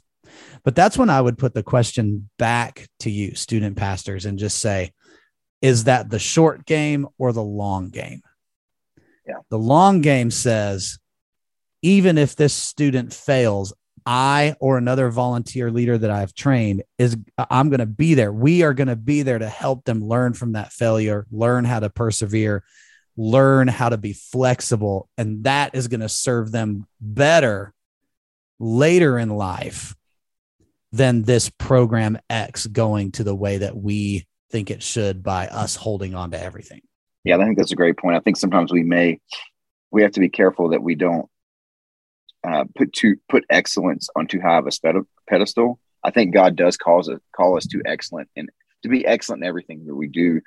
But 0.63 0.75
that's 0.75 0.97
when 0.97 1.09
I 1.09 1.21
would 1.21 1.37
put 1.37 1.53
the 1.53 1.63
question 1.63 2.29
back 2.37 2.87
to 2.99 3.09
you, 3.09 3.35
student 3.35 3.77
pastors, 3.77 4.25
and 4.25 4.37
just 4.37 4.59
say, 4.59 4.91
is 5.61 5.85
that 5.85 6.09
the 6.09 6.19
short 6.19 6.65
game 6.65 7.07
or 7.17 7.31
the 7.31 7.43
long 7.43 7.89
game? 7.89 8.21
Yeah. 9.27 9.39
The 9.49 9.57
long 9.57 10.01
game 10.01 10.29
says, 10.29 10.99
even 11.85 12.17
if 12.17 12.35
this 12.35 12.51
student 12.51 13.13
fails, 13.13 13.71
I 14.07 14.55
or 14.59 14.79
another 14.79 15.11
volunteer 15.11 15.69
leader 15.69 15.99
that 15.99 16.09
I've 16.09 16.33
trained 16.33 16.81
is 16.97 17.15
I'm 17.51 17.69
going 17.69 17.79
to 17.79 17.85
be 17.85 18.15
there. 18.15 18.33
We 18.33 18.63
are 18.63 18.73
going 18.73 18.87
to 18.87 18.95
be 18.95 19.21
there 19.21 19.37
to 19.37 19.47
help 19.47 19.85
them 19.85 20.03
learn 20.03 20.33
from 20.33 20.53
that 20.53 20.73
failure, 20.73 21.27
learn 21.29 21.63
how 21.63 21.79
to 21.81 21.91
persevere, 21.91 22.63
learn 23.15 23.67
how 23.67 23.89
to 23.89 23.99
be 23.99 24.13
flexible. 24.13 25.09
And 25.15 25.43
that 25.43 25.75
is 25.75 25.87
going 25.87 25.99
to 25.99 26.09
serve 26.09 26.51
them 26.51 26.87
better 26.99 27.71
later 28.59 29.19
in 29.19 29.29
life 29.29 29.95
than 30.91 31.21
this 31.21 31.51
program 31.51 32.17
X 32.31 32.65
going 32.65 33.11
to 33.11 33.23
the 33.23 33.35
way 33.35 33.59
that 33.59 33.77
we 33.77 34.25
think 34.49 34.71
it 34.71 34.81
should 34.81 35.21
by 35.21 35.49
us 35.49 35.75
holding 35.75 36.15
on 36.15 36.31
to 36.31 36.41
everything. 36.41 36.81
Yeah, 37.23 37.37
I 37.37 37.45
think 37.45 37.59
that's 37.59 37.71
a 37.71 37.75
great 37.75 37.97
point. 37.97 38.15
I 38.15 38.21
think 38.21 38.37
sometimes 38.37 38.71
we 38.71 38.81
may 38.81 39.19
we 39.91 40.01
have 40.01 40.13
to 40.13 40.19
be 40.19 40.29
careful 40.29 40.69
that 40.69 40.81
we 40.81 40.95
don't 40.95 41.29
uh, 42.45 42.65
put 42.75 42.93
too 42.93 43.15
put 43.29 43.45
excellence 43.49 44.09
on 44.15 44.27
too 44.27 44.41
high 44.41 44.57
of 44.57 44.67
a 44.67 45.01
pedestal. 45.27 45.79
I 46.03 46.11
think 46.11 46.33
God 46.33 46.55
does 46.55 46.77
cause 46.77 47.07
it 47.07 47.21
call 47.35 47.57
us 47.57 47.65
to 47.67 47.81
excellent 47.85 48.29
and 48.35 48.49
to 48.83 48.89
be 48.89 49.05
excellent 49.05 49.43
in 49.43 49.47
everything 49.47 49.85
that 49.85 49.95
we 49.95 50.07
do 50.07 50.41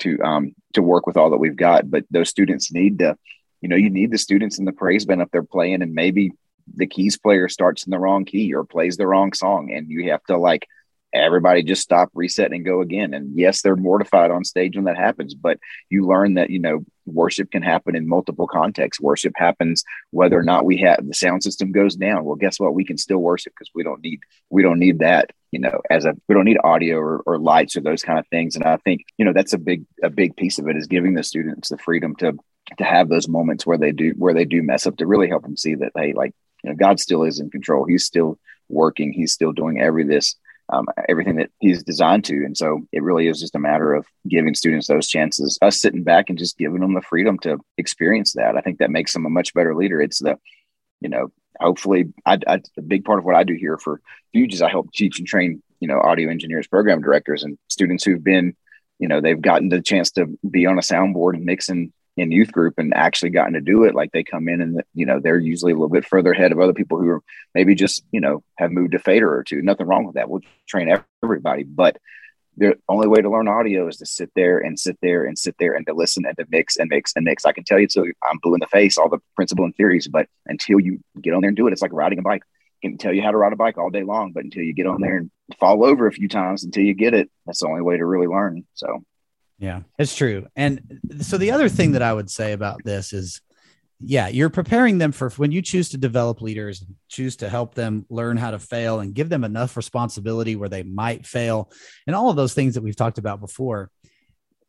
to 0.00 0.20
um 0.22 0.54
to 0.72 0.82
work 0.82 1.06
with 1.06 1.16
all 1.16 1.30
that 1.30 1.38
we've 1.38 1.56
got. 1.56 1.90
But 1.90 2.04
those 2.10 2.28
students 2.28 2.72
need 2.72 2.98
to, 2.98 3.16
you 3.60 3.68
know, 3.68 3.76
you 3.76 3.90
need 3.90 4.10
the 4.10 4.18
students 4.18 4.58
in 4.58 4.64
the 4.64 4.72
praise 4.72 5.04
band 5.04 5.22
up 5.22 5.30
there 5.30 5.44
playing, 5.44 5.82
and 5.82 5.94
maybe 5.94 6.32
the 6.74 6.86
keys 6.86 7.18
player 7.18 7.48
starts 7.48 7.84
in 7.86 7.90
the 7.90 7.98
wrong 7.98 8.24
key 8.24 8.54
or 8.54 8.64
plays 8.64 8.96
the 8.96 9.06
wrong 9.06 9.32
song, 9.32 9.72
and 9.72 9.88
you 9.88 10.10
have 10.10 10.24
to 10.24 10.36
like 10.36 10.66
everybody 11.12 11.62
just 11.62 11.82
stop, 11.82 12.10
reset, 12.14 12.52
and 12.52 12.64
go 12.64 12.80
again. 12.80 13.14
And 13.14 13.38
yes, 13.38 13.62
they're 13.62 13.76
mortified 13.76 14.30
on 14.30 14.44
stage 14.44 14.74
when 14.74 14.86
that 14.86 14.96
happens, 14.96 15.34
but 15.34 15.58
you 15.88 16.06
learn 16.06 16.34
that, 16.34 16.50
you 16.50 16.58
know, 16.58 16.84
worship 17.06 17.50
can 17.50 17.62
happen 17.62 17.96
in 17.96 18.08
multiple 18.08 18.46
contexts. 18.46 19.00
Worship 19.00 19.32
happens 19.36 19.84
whether 20.10 20.38
or 20.38 20.42
not 20.42 20.64
we 20.64 20.78
have 20.78 21.06
the 21.06 21.14
sound 21.14 21.42
system 21.42 21.72
goes 21.72 21.96
down. 21.96 22.24
Well, 22.24 22.36
guess 22.36 22.58
what? 22.58 22.74
We 22.74 22.84
can 22.84 22.98
still 22.98 23.18
worship 23.18 23.52
because 23.56 23.70
we 23.74 23.82
don't 23.82 24.02
need, 24.02 24.20
we 24.50 24.62
don't 24.62 24.78
need 24.78 25.00
that, 25.00 25.30
you 25.50 25.60
know, 25.60 25.80
as 25.90 26.04
a, 26.04 26.14
we 26.28 26.34
don't 26.34 26.44
need 26.44 26.58
audio 26.64 26.98
or, 26.98 27.22
or 27.26 27.38
lights 27.38 27.76
or 27.76 27.80
those 27.80 28.02
kind 28.02 28.18
of 28.18 28.26
things. 28.28 28.56
And 28.56 28.64
I 28.64 28.76
think, 28.78 29.04
you 29.18 29.24
know, 29.24 29.32
that's 29.32 29.52
a 29.52 29.58
big, 29.58 29.84
a 30.02 30.10
big 30.10 30.36
piece 30.36 30.58
of 30.58 30.68
it 30.68 30.76
is 30.76 30.86
giving 30.86 31.14
the 31.14 31.22
students 31.22 31.68
the 31.68 31.78
freedom 31.78 32.14
to, 32.16 32.32
to 32.78 32.84
have 32.84 33.08
those 33.08 33.28
moments 33.28 33.66
where 33.66 33.78
they 33.78 33.92
do, 33.92 34.14
where 34.16 34.34
they 34.34 34.44
do 34.44 34.62
mess 34.62 34.86
up 34.86 34.96
to 34.96 35.06
really 35.06 35.28
help 35.28 35.42
them 35.42 35.56
see 35.56 35.74
that, 35.74 35.92
hey, 35.96 36.12
like, 36.14 36.32
you 36.62 36.70
know, 36.70 36.76
God 36.76 36.98
still 36.98 37.24
is 37.24 37.40
in 37.40 37.50
control. 37.50 37.84
He's 37.84 38.06
still 38.06 38.38
working. 38.68 39.12
He's 39.12 39.32
still 39.32 39.52
doing 39.52 39.80
every 39.80 40.04
this 40.04 40.36
um, 40.70 40.86
everything 41.08 41.36
that 41.36 41.50
he's 41.60 41.82
designed 41.82 42.24
to. 42.24 42.44
And 42.44 42.56
so 42.56 42.80
it 42.92 43.02
really 43.02 43.28
is 43.28 43.40
just 43.40 43.54
a 43.54 43.60
matter 43.60 43.94
of 43.94 44.06
giving 44.28 44.54
students 44.54 44.86
those 44.86 45.08
chances, 45.08 45.58
us 45.62 45.80
sitting 45.80 46.02
back 46.02 46.28
and 46.28 46.38
just 46.38 46.58
giving 46.58 46.80
them 46.80 46.94
the 46.94 47.02
freedom 47.02 47.38
to 47.40 47.58
experience 47.76 48.32
that. 48.34 48.56
I 48.56 48.60
think 48.60 48.78
that 48.78 48.90
makes 48.90 49.12
them 49.12 49.26
a 49.26 49.30
much 49.30 49.52
better 49.54 49.74
leader. 49.74 50.00
It's 50.00 50.20
the, 50.20 50.38
you 51.00 51.08
know, 51.08 51.32
hopefully 51.60 52.12
I, 52.24 52.38
I 52.46 52.60
a 52.78 52.82
big 52.82 53.04
part 53.04 53.18
of 53.18 53.24
what 53.24 53.34
I 53.34 53.44
do 53.44 53.54
here 53.54 53.78
for 53.78 54.00
Fuge 54.34 54.54
is 54.54 54.62
I 54.62 54.70
help 54.70 54.92
teach 54.92 55.18
and 55.18 55.28
train, 55.28 55.62
you 55.80 55.88
know, 55.88 56.00
audio 56.00 56.30
engineers, 56.30 56.66
program 56.66 57.02
directors 57.02 57.44
and 57.44 57.58
students 57.68 58.04
who've 58.04 58.24
been, 58.24 58.56
you 58.98 59.08
know, 59.08 59.20
they've 59.20 59.40
gotten 59.40 59.68
the 59.68 59.82
chance 59.82 60.12
to 60.12 60.38
be 60.48 60.66
on 60.66 60.78
a 60.78 60.82
soundboard 60.82 61.34
and 61.34 61.44
mixing 61.44 61.92
in 62.16 62.30
youth 62.30 62.52
group 62.52 62.74
and 62.78 62.94
actually 62.94 63.30
gotten 63.30 63.54
to 63.54 63.60
do 63.60 63.84
it 63.84 63.94
like 63.94 64.12
they 64.12 64.22
come 64.22 64.48
in 64.48 64.60
and 64.60 64.82
you 64.94 65.04
know 65.04 65.18
they're 65.18 65.38
usually 65.38 65.72
a 65.72 65.74
little 65.74 65.88
bit 65.88 66.04
further 66.04 66.32
ahead 66.32 66.52
of 66.52 66.60
other 66.60 66.72
people 66.72 66.98
who 66.98 67.08
are 67.08 67.22
maybe 67.54 67.74
just 67.74 68.04
you 68.12 68.20
know 68.20 68.42
have 68.56 68.70
moved 68.70 68.94
a 68.94 68.98
fader 68.98 69.32
or 69.32 69.42
two. 69.42 69.62
Nothing 69.62 69.86
wrong 69.86 70.04
with 70.04 70.14
that. 70.14 70.28
We'll 70.28 70.42
train 70.68 70.94
everybody. 71.22 71.64
But 71.64 71.98
the 72.56 72.78
only 72.88 73.08
way 73.08 73.20
to 73.20 73.30
learn 73.30 73.48
audio 73.48 73.88
is 73.88 73.96
to 73.96 74.06
sit 74.06 74.30
there 74.36 74.58
and 74.58 74.78
sit 74.78 74.96
there 75.02 75.24
and 75.24 75.36
sit 75.36 75.56
there 75.58 75.74
and 75.74 75.84
to 75.86 75.94
listen 75.94 76.24
and 76.24 76.36
to 76.36 76.46
mix 76.48 76.76
and 76.76 76.88
mix 76.88 77.12
and 77.16 77.24
mix. 77.24 77.44
I 77.44 77.52
can 77.52 77.64
tell 77.64 77.80
you 77.80 77.88
so 77.88 78.04
i'm 78.22 78.38
blue 78.42 78.54
in 78.54 78.60
the 78.60 78.66
face 78.68 78.96
all 78.96 79.08
the 79.08 79.18
principle 79.34 79.64
and 79.64 79.74
theories 79.74 80.06
but 80.06 80.28
until 80.46 80.78
you 80.78 81.00
get 81.20 81.34
on 81.34 81.40
there 81.40 81.48
and 81.48 81.56
do 81.56 81.66
it 81.66 81.72
it's 81.72 81.82
like 81.82 81.92
riding 81.92 82.18
a 82.18 82.22
bike. 82.22 82.42
I 82.82 82.88
can 82.88 82.98
tell 82.98 83.12
you 83.12 83.22
how 83.22 83.30
to 83.30 83.36
ride 83.36 83.52
a 83.52 83.56
bike 83.56 83.78
all 83.78 83.90
day 83.90 84.04
long 84.04 84.32
but 84.32 84.44
until 84.44 84.62
you 84.62 84.72
get 84.72 84.86
on 84.86 84.94
mm-hmm. 84.96 85.02
there 85.02 85.16
and 85.16 85.30
fall 85.58 85.84
over 85.84 86.06
a 86.06 86.12
few 86.12 86.28
times 86.28 86.62
until 86.62 86.84
you 86.84 86.94
get 86.94 87.14
it 87.14 87.28
that's 87.44 87.60
the 87.60 87.66
only 87.66 87.82
way 87.82 87.96
to 87.96 88.06
really 88.06 88.28
learn. 88.28 88.64
So 88.74 89.02
yeah, 89.58 89.82
it's 89.98 90.14
true. 90.14 90.46
And 90.56 91.00
so 91.20 91.38
the 91.38 91.52
other 91.52 91.68
thing 91.68 91.92
that 91.92 92.02
I 92.02 92.12
would 92.12 92.30
say 92.30 92.52
about 92.52 92.82
this 92.84 93.12
is, 93.12 93.40
yeah, 94.00 94.28
you're 94.28 94.50
preparing 94.50 94.98
them 94.98 95.12
for 95.12 95.30
when 95.30 95.52
you 95.52 95.62
choose 95.62 95.90
to 95.90 95.96
develop 95.96 96.42
leaders, 96.42 96.84
choose 97.08 97.36
to 97.36 97.48
help 97.48 97.74
them 97.74 98.04
learn 98.10 98.36
how 98.36 98.50
to 98.50 98.58
fail 98.58 99.00
and 99.00 99.14
give 99.14 99.28
them 99.28 99.44
enough 99.44 99.76
responsibility 99.76 100.56
where 100.56 100.68
they 100.68 100.82
might 100.82 101.24
fail, 101.26 101.70
and 102.06 102.14
all 102.14 102.28
of 102.28 102.36
those 102.36 102.54
things 102.54 102.74
that 102.74 102.82
we've 102.82 102.96
talked 102.96 103.18
about 103.18 103.40
before. 103.40 103.90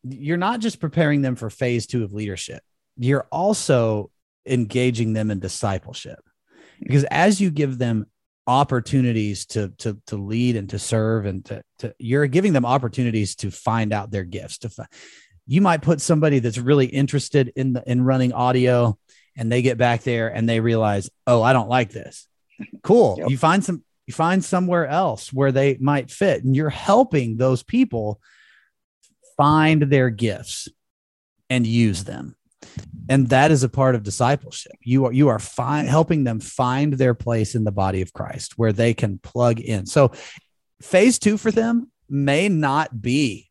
You're 0.04 0.38
not 0.38 0.60
just 0.60 0.80
preparing 0.80 1.24
them 1.24 1.36
for 1.36 1.50
phase 1.50 1.88
two 1.88 2.04
of 2.04 2.14
leadership, 2.14 2.62
you're 2.96 3.28
also 3.32 4.12
engaging 4.46 5.14
them 5.14 5.32
in 5.32 5.40
discipleship. 5.40 6.20
Because 6.80 7.06
as 7.06 7.42
you 7.42 7.50
give 7.50 7.78
them 7.78 8.06
opportunities 8.48 9.46
to 9.48 9.70
to 9.78 10.00
to 10.08 10.18
lead 10.18 10.56
and 10.56 10.70
to 10.70 10.80
serve 10.80 11.26
and 11.26 11.44
to, 11.46 11.64
to 11.80 11.96
you're 11.98 12.28
giving 12.28 12.54
them 12.54 12.66
opportunities 12.66 13.36
to 13.36 13.50
find 13.50 13.92
out 13.92 14.12
their 14.12 14.24
gifts 14.24 14.60
to 14.60 14.70
find, 14.70 14.90
you 15.48 15.62
might 15.62 15.82
put 15.82 16.00
somebody 16.00 16.40
that's 16.40 16.58
really 16.58 16.86
interested 16.86 17.52
in 17.56 17.74
the 17.74 17.84
in 17.90 18.04
running 18.04 18.34
audio 18.34 18.98
and 19.36 19.52
they 19.52 19.62
get 19.62 19.78
back 19.78 20.04
there 20.04 20.28
and 20.28 20.48
they 20.48 20.60
realize 20.60 21.10
oh 21.28 21.42
i 21.42 21.54
don't 21.54 21.70
like 21.70 21.92
this. 21.92 22.28
Cool. 22.84 23.16
Yep. 23.18 23.30
you 23.30 23.38
find 23.38 23.64
some 23.64 23.84
you 24.06 24.14
find 24.14 24.44
somewhere 24.44 24.88
else 24.88 25.34
where 25.34 25.52
they 25.52 25.78
might 25.80 26.12
fit 26.12 26.44
and 26.44 26.56
you're 26.56 26.70
helping 26.70 27.38
those 27.38 27.64
people 27.64 28.20
find 29.38 29.82
their 29.84 30.10
gifts 30.10 30.70
and 31.50 31.66
use 31.66 32.04
them 32.04 32.36
and 33.10 33.30
that 33.30 33.52
is 33.52 33.64
a 33.64 33.70
part 33.70 33.96
of 33.96 34.04
discipleship 34.04 34.74
you 34.82 35.06
are 35.06 35.12
you 35.14 35.28
are 35.28 35.40
fi- 35.40 35.84
helping 35.84 36.24
them 36.24 36.40
find 36.40 36.94
their 36.94 37.14
place 37.14 37.56
in 37.56 37.64
the 37.64 37.72
body 37.72 38.02
of 38.02 38.14
christ 38.14 38.58
where 38.58 38.74
they 38.74 38.94
can 38.94 39.18
plug 39.20 39.60
in 39.60 39.86
so 39.86 40.12
phase 40.82 41.20
two 41.20 41.38
for 41.38 41.52
them 41.52 41.92
may 42.10 42.50
not 42.50 43.02
be 43.02 43.50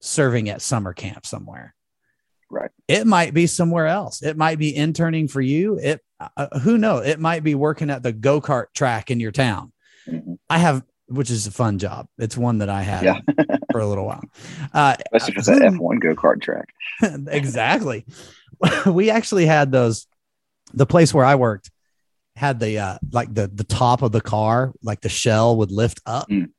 serving 0.00 0.48
at 0.48 0.62
summer 0.62 0.92
camp 0.92 1.26
somewhere 1.26 1.74
right 2.50 2.70
it 2.88 3.06
might 3.06 3.34
be 3.34 3.46
somewhere 3.46 3.86
else 3.86 4.22
it 4.22 4.36
might 4.36 4.58
be 4.58 4.74
interning 4.74 5.28
for 5.28 5.40
you 5.40 5.78
it 5.78 6.00
uh, 6.36 6.58
who 6.60 6.78
knows 6.78 7.06
it 7.06 7.20
might 7.20 7.42
be 7.42 7.54
working 7.54 7.90
at 7.90 8.02
the 8.02 8.12
go-kart 8.12 8.66
track 8.74 9.10
in 9.10 9.20
your 9.20 9.32
town 9.32 9.72
mm-hmm. 10.08 10.34
i 10.48 10.58
have 10.58 10.82
which 11.08 11.30
is 11.30 11.46
a 11.46 11.50
fun 11.50 11.78
job. 11.78 12.08
It's 12.18 12.36
one 12.36 12.58
that 12.58 12.68
I 12.68 12.82
had 12.82 13.04
yeah. 13.04 13.20
for 13.70 13.80
a 13.80 13.86
little 13.86 14.06
while. 14.06 14.22
Uh, 14.72 14.96
Especially 15.12 15.34
for 15.34 15.42
that 15.42 15.72
F1 15.72 16.00
go 16.00 16.14
kart 16.14 16.40
track. 16.42 16.68
exactly. 17.28 18.04
we 18.86 19.10
actually 19.10 19.46
had 19.46 19.72
those. 19.72 20.06
The 20.74 20.86
place 20.86 21.14
where 21.14 21.24
I 21.24 21.36
worked 21.36 21.70
had 22.36 22.60
the 22.60 22.78
uh, 22.78 22.98
like 23.12 23.32
the 23.32 23.48
the 23.48 23.64
top 23.64 24.02
of 24.02 24.12
the 24.12 24.20
car, 24.20 24.72
like 24.82 25.00
the 25.00 25.08
shell 25.08 25.56
would 25.56 25.72
lift 25.72 26.00
up, 26.06 26.28
mm. 26.28 26.50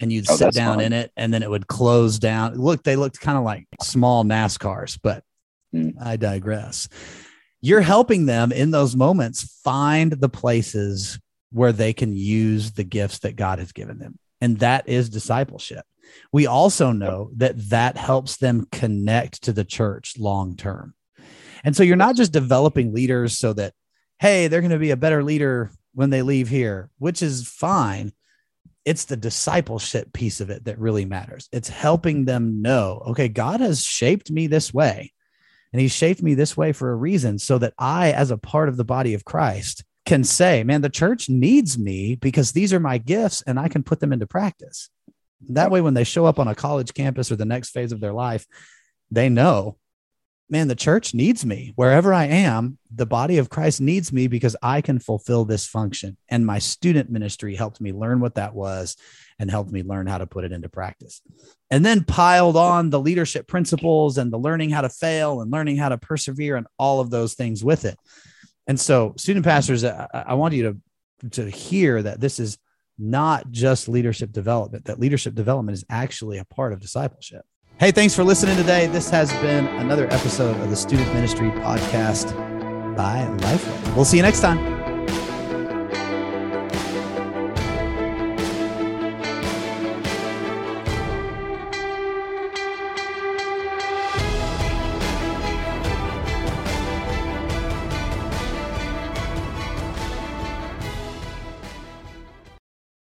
and 0.00 0.12
you'd 0.12 0.30
oh, 0.30 0.36
sit 0.36 0.54
down 0.54 0.76
fun. 0.76 0.84
in 0.84 0.92
it, 0.92 1.12
and 1.16 1.34
then 1.34 1.42
it 1.42 1.50
would 1.50 1.66
close 1.66 2.18
down. 2.18 2.54
Look, 2.54 2.84
they 2.84 2.96
looked 2.96 3.20
kind 3.20 3.36
of 3.36 3.44
like 3.44 3.66
small 3.82 4.24
NASCARs, 4.24 4.98
but 5.02 5.24
mm. 5.74 5.94
I 6.00 6.16
digress. 6.16 6.88
You're 7.60 7.80
helping 7.80 8.26
them 8.26 8.52
in 8.52 8.70
those 8.70 8.94
moments 8.94 9.60
find 9.64 10.12
the 10.12 10.28
places 10.28 11.18
where 11.50 11.72
they 11.72 11.92
can 11.92 12.14
use 12.14 12.72
the 12.72 12.84
gifts 12.84 13.20
that 13.20 13.36
God 13.36 13.58
has 13.58 13.72
given 13.72 13.98
them, 13.98 14.18
and 14.40 14.58
that 14.60 14.88
is 14.88 15.08
discipleship. 15.08 15.84
We 16.32 16.46
also 16.46 16.92
know 16.92 17.30
that 17.36 17.70
that 17.70 17.96
helps 17.96 18.36
them 18.36 18.66
connect 18.70 19.42
to 19.44 19.52
the 19.52 19.64
church 19.64 20.18
long 20.18 20.56
term. 20.56 20.94
And 21.64 21.74
so 21.74 21.82
you're 21.82 21.96
not 21.96 22.14
just 22.14 22.32
developing 22.32 22.92
leaders 22.92 23.38
so 23.38 23.54
that, 23.54 23.72
hey, 24.18 24.46
they're 24.46 24.60
going 24.60 24.70
to 24.70 24.78
be 24.78 24.90
a 24.90 24.96
better 24.96 25.24
leader 25.24 25.70
when 25.94 26.10
they 26.10 26.22
leave 26.22 26.48
here, 26.48 26.90
which 26.98 27.22
is 27.22 27.48
fine. 27.48 28.12
It's 28.84 29.06
the 29.06 29.16
discipleship 29.16 30.12
piece 30.12 30.40
of 30.40 30.50
it 30.50 30.66
that 30.66 30.78
really 30.78 31.06
matters. 31.06 31.48
It's 31.52 31.70
helping 31.70 32.26
them 32.26 32.60
know, 32.60 33.02
okay, 33.08 33.28
God 33.28 33.60
has 33.60 33.82
shaped 33.82 34.30
me 34.30 34.46
this 34.46 34.74
way, 34.74 35.12
and 35.72 35.80
He 35.80 35.88
shaped 35.88 36.22
me 36.22 36.34
this 36.34 36.54
way 36.56 36.72
for 36.72 36.92
a 36.92 36.96
reason 36.96 37.38
so 37.38 37.56
that 37.58 37.72
I, 37.78 38.12
as 38.12 38.30
a 38.30 38.36
part 38.36 38.68
of 38.68 38.76
the 38.76 38.84
body 38.84 39.14
of 39.14 39.24
Christ, 39.24 39.84
can 40.04 40.22
say, 40.22 40.62
man, 40.64 40.82
the 40.82 40.90
church 40.90 41.30
needs 41.30 41.78
me 41.78 42.14
because 42.16 42.52
these 42.52 42.74
are 42.74 42.80
my 42.80 42.98
gifts 42.98 43.42
and 43.46 43.58
I 43.58 43.68
can 43.68 43.82
put 43.82 44.00
them 44.00 44.12
into 44.12 44.26
practice. 44.26 44.90
That 45.48 45.70
way, 45.70 45.80
when 45.80 45.94
they 45.94 46.04
show 46.04 46.26
up 46.26 46.38
on 46.38 46.48
a 46.48 46.54
college 46.54 46.92
campus 46.92 47.32
or 47.32 47.36
the 47.36 47.46
next 47.46 47.70
phase 47.70 47.92
of 47.92 48.00
their 48.00 48.12
life, 48.12 48.46
they 49.10 49.30
know 49.30 49.78
man, 50.50 50.68
the 50.68 50.74
church 50.74 51.14
needs 51.14 51.44
me 51.44 51.72
wherever 51.76 52.12
I 52.12 52.26
am. 52.26 52.78
The 52.94 53.06
body 53.06 53.38
of 53.38 53.48
Christ 53.48 53.80
needs 53.80 54.12
me 54.12 54.26
because 54.26 54.56
I 54.62 54.80
can 54.80 54.98
fulfill 54.98 55.44
this 55.44 55.66
function. 55.66 56.16
And 56.28 56.46
my 56.46 56.58
student 56.58 57.10
ministry 57.10 57.54
helped 57.54 57.80
me 57.80 57.92
learn 57.92 58.20
what 58.20 58.34
that 58.34 58.54
was 58.54 58.96
and 59.38 59.50
helped 59.50 59.72
me 59.72 59.82
learn 59.82 60.06
how 60.06 60.18
to 60.18 60.26
put 60.26 60.44
it 60.44 60.52
into 60.52 60.68
practice. 60.68 61.22
And 61.70 61.84
then 61.84 62.04
piled 62.04 62.56
on 62.56 62.90
the 62.90 63.00
leadership 63.00 63.48
principles 63.48 64.18
and 64.18 64.32
the 64.32 64.38
learning 64.38 64.70
how 64.70 64.82
to 64.82 64.88
fail 64.88 65.40
and 65.40 65.50
learning 65.50 65.76
how 65.76 65.88
to 65.88 65.98
persevere 65.98 66.56
and 66.56 66.66
all 66.78 67.00
of 67.00 67.10
those 67.10 67.34
things 67.34 67.64
with 67.64 67.84
it. 67.84 67.98
And 68.66 68.78
so, 68.78 69.14
student 69.16 69.44
pastors, 69.44 69.84
I, 69.84 70.06
I 70.12 70.34
want 70.34 70.54
you 70.54 70.80
to, 71.22 71.30
to 71.30 71.50
hear 71.50 72.02
that 72.02 72.20
this 72.20 72.38
is 72.38 72.58
not 72.98 73.50
just 73.50 73.88
leadership 73.88 74.30
development, 74.30 74.84
that 74.84 75.00
leadership 75.00 75.34
development 75.34 75.76
is 75.76 75.84
actually 75.90 76.38
a 76.38 76.44
part 76.44 76.72
of 76.72 76.80
discipleship. 76.80 77.44
Hey, 77.80 77.90
thanks 77.90 78.14
for 78.14 78.22
listening 78.22 78.56
today. 78.56 78.86
This 78.86 79.10
has 79.10 79.32
been 79.34 79.66
another 79.66 80.06
episode 80.12 80.56
of 80.60 80.70
the 80.70 80.76
Student 80.76 81.12
Ministry 81.12 81.50
Podcast 81.50 82.32
by 82.96 83.26
Lifeway. 83.38 83.96
We'll 83.96 84.04
see 84.04 84.16
you 84.16 84.22
next 84.22 84.40
time. 84.40 84.73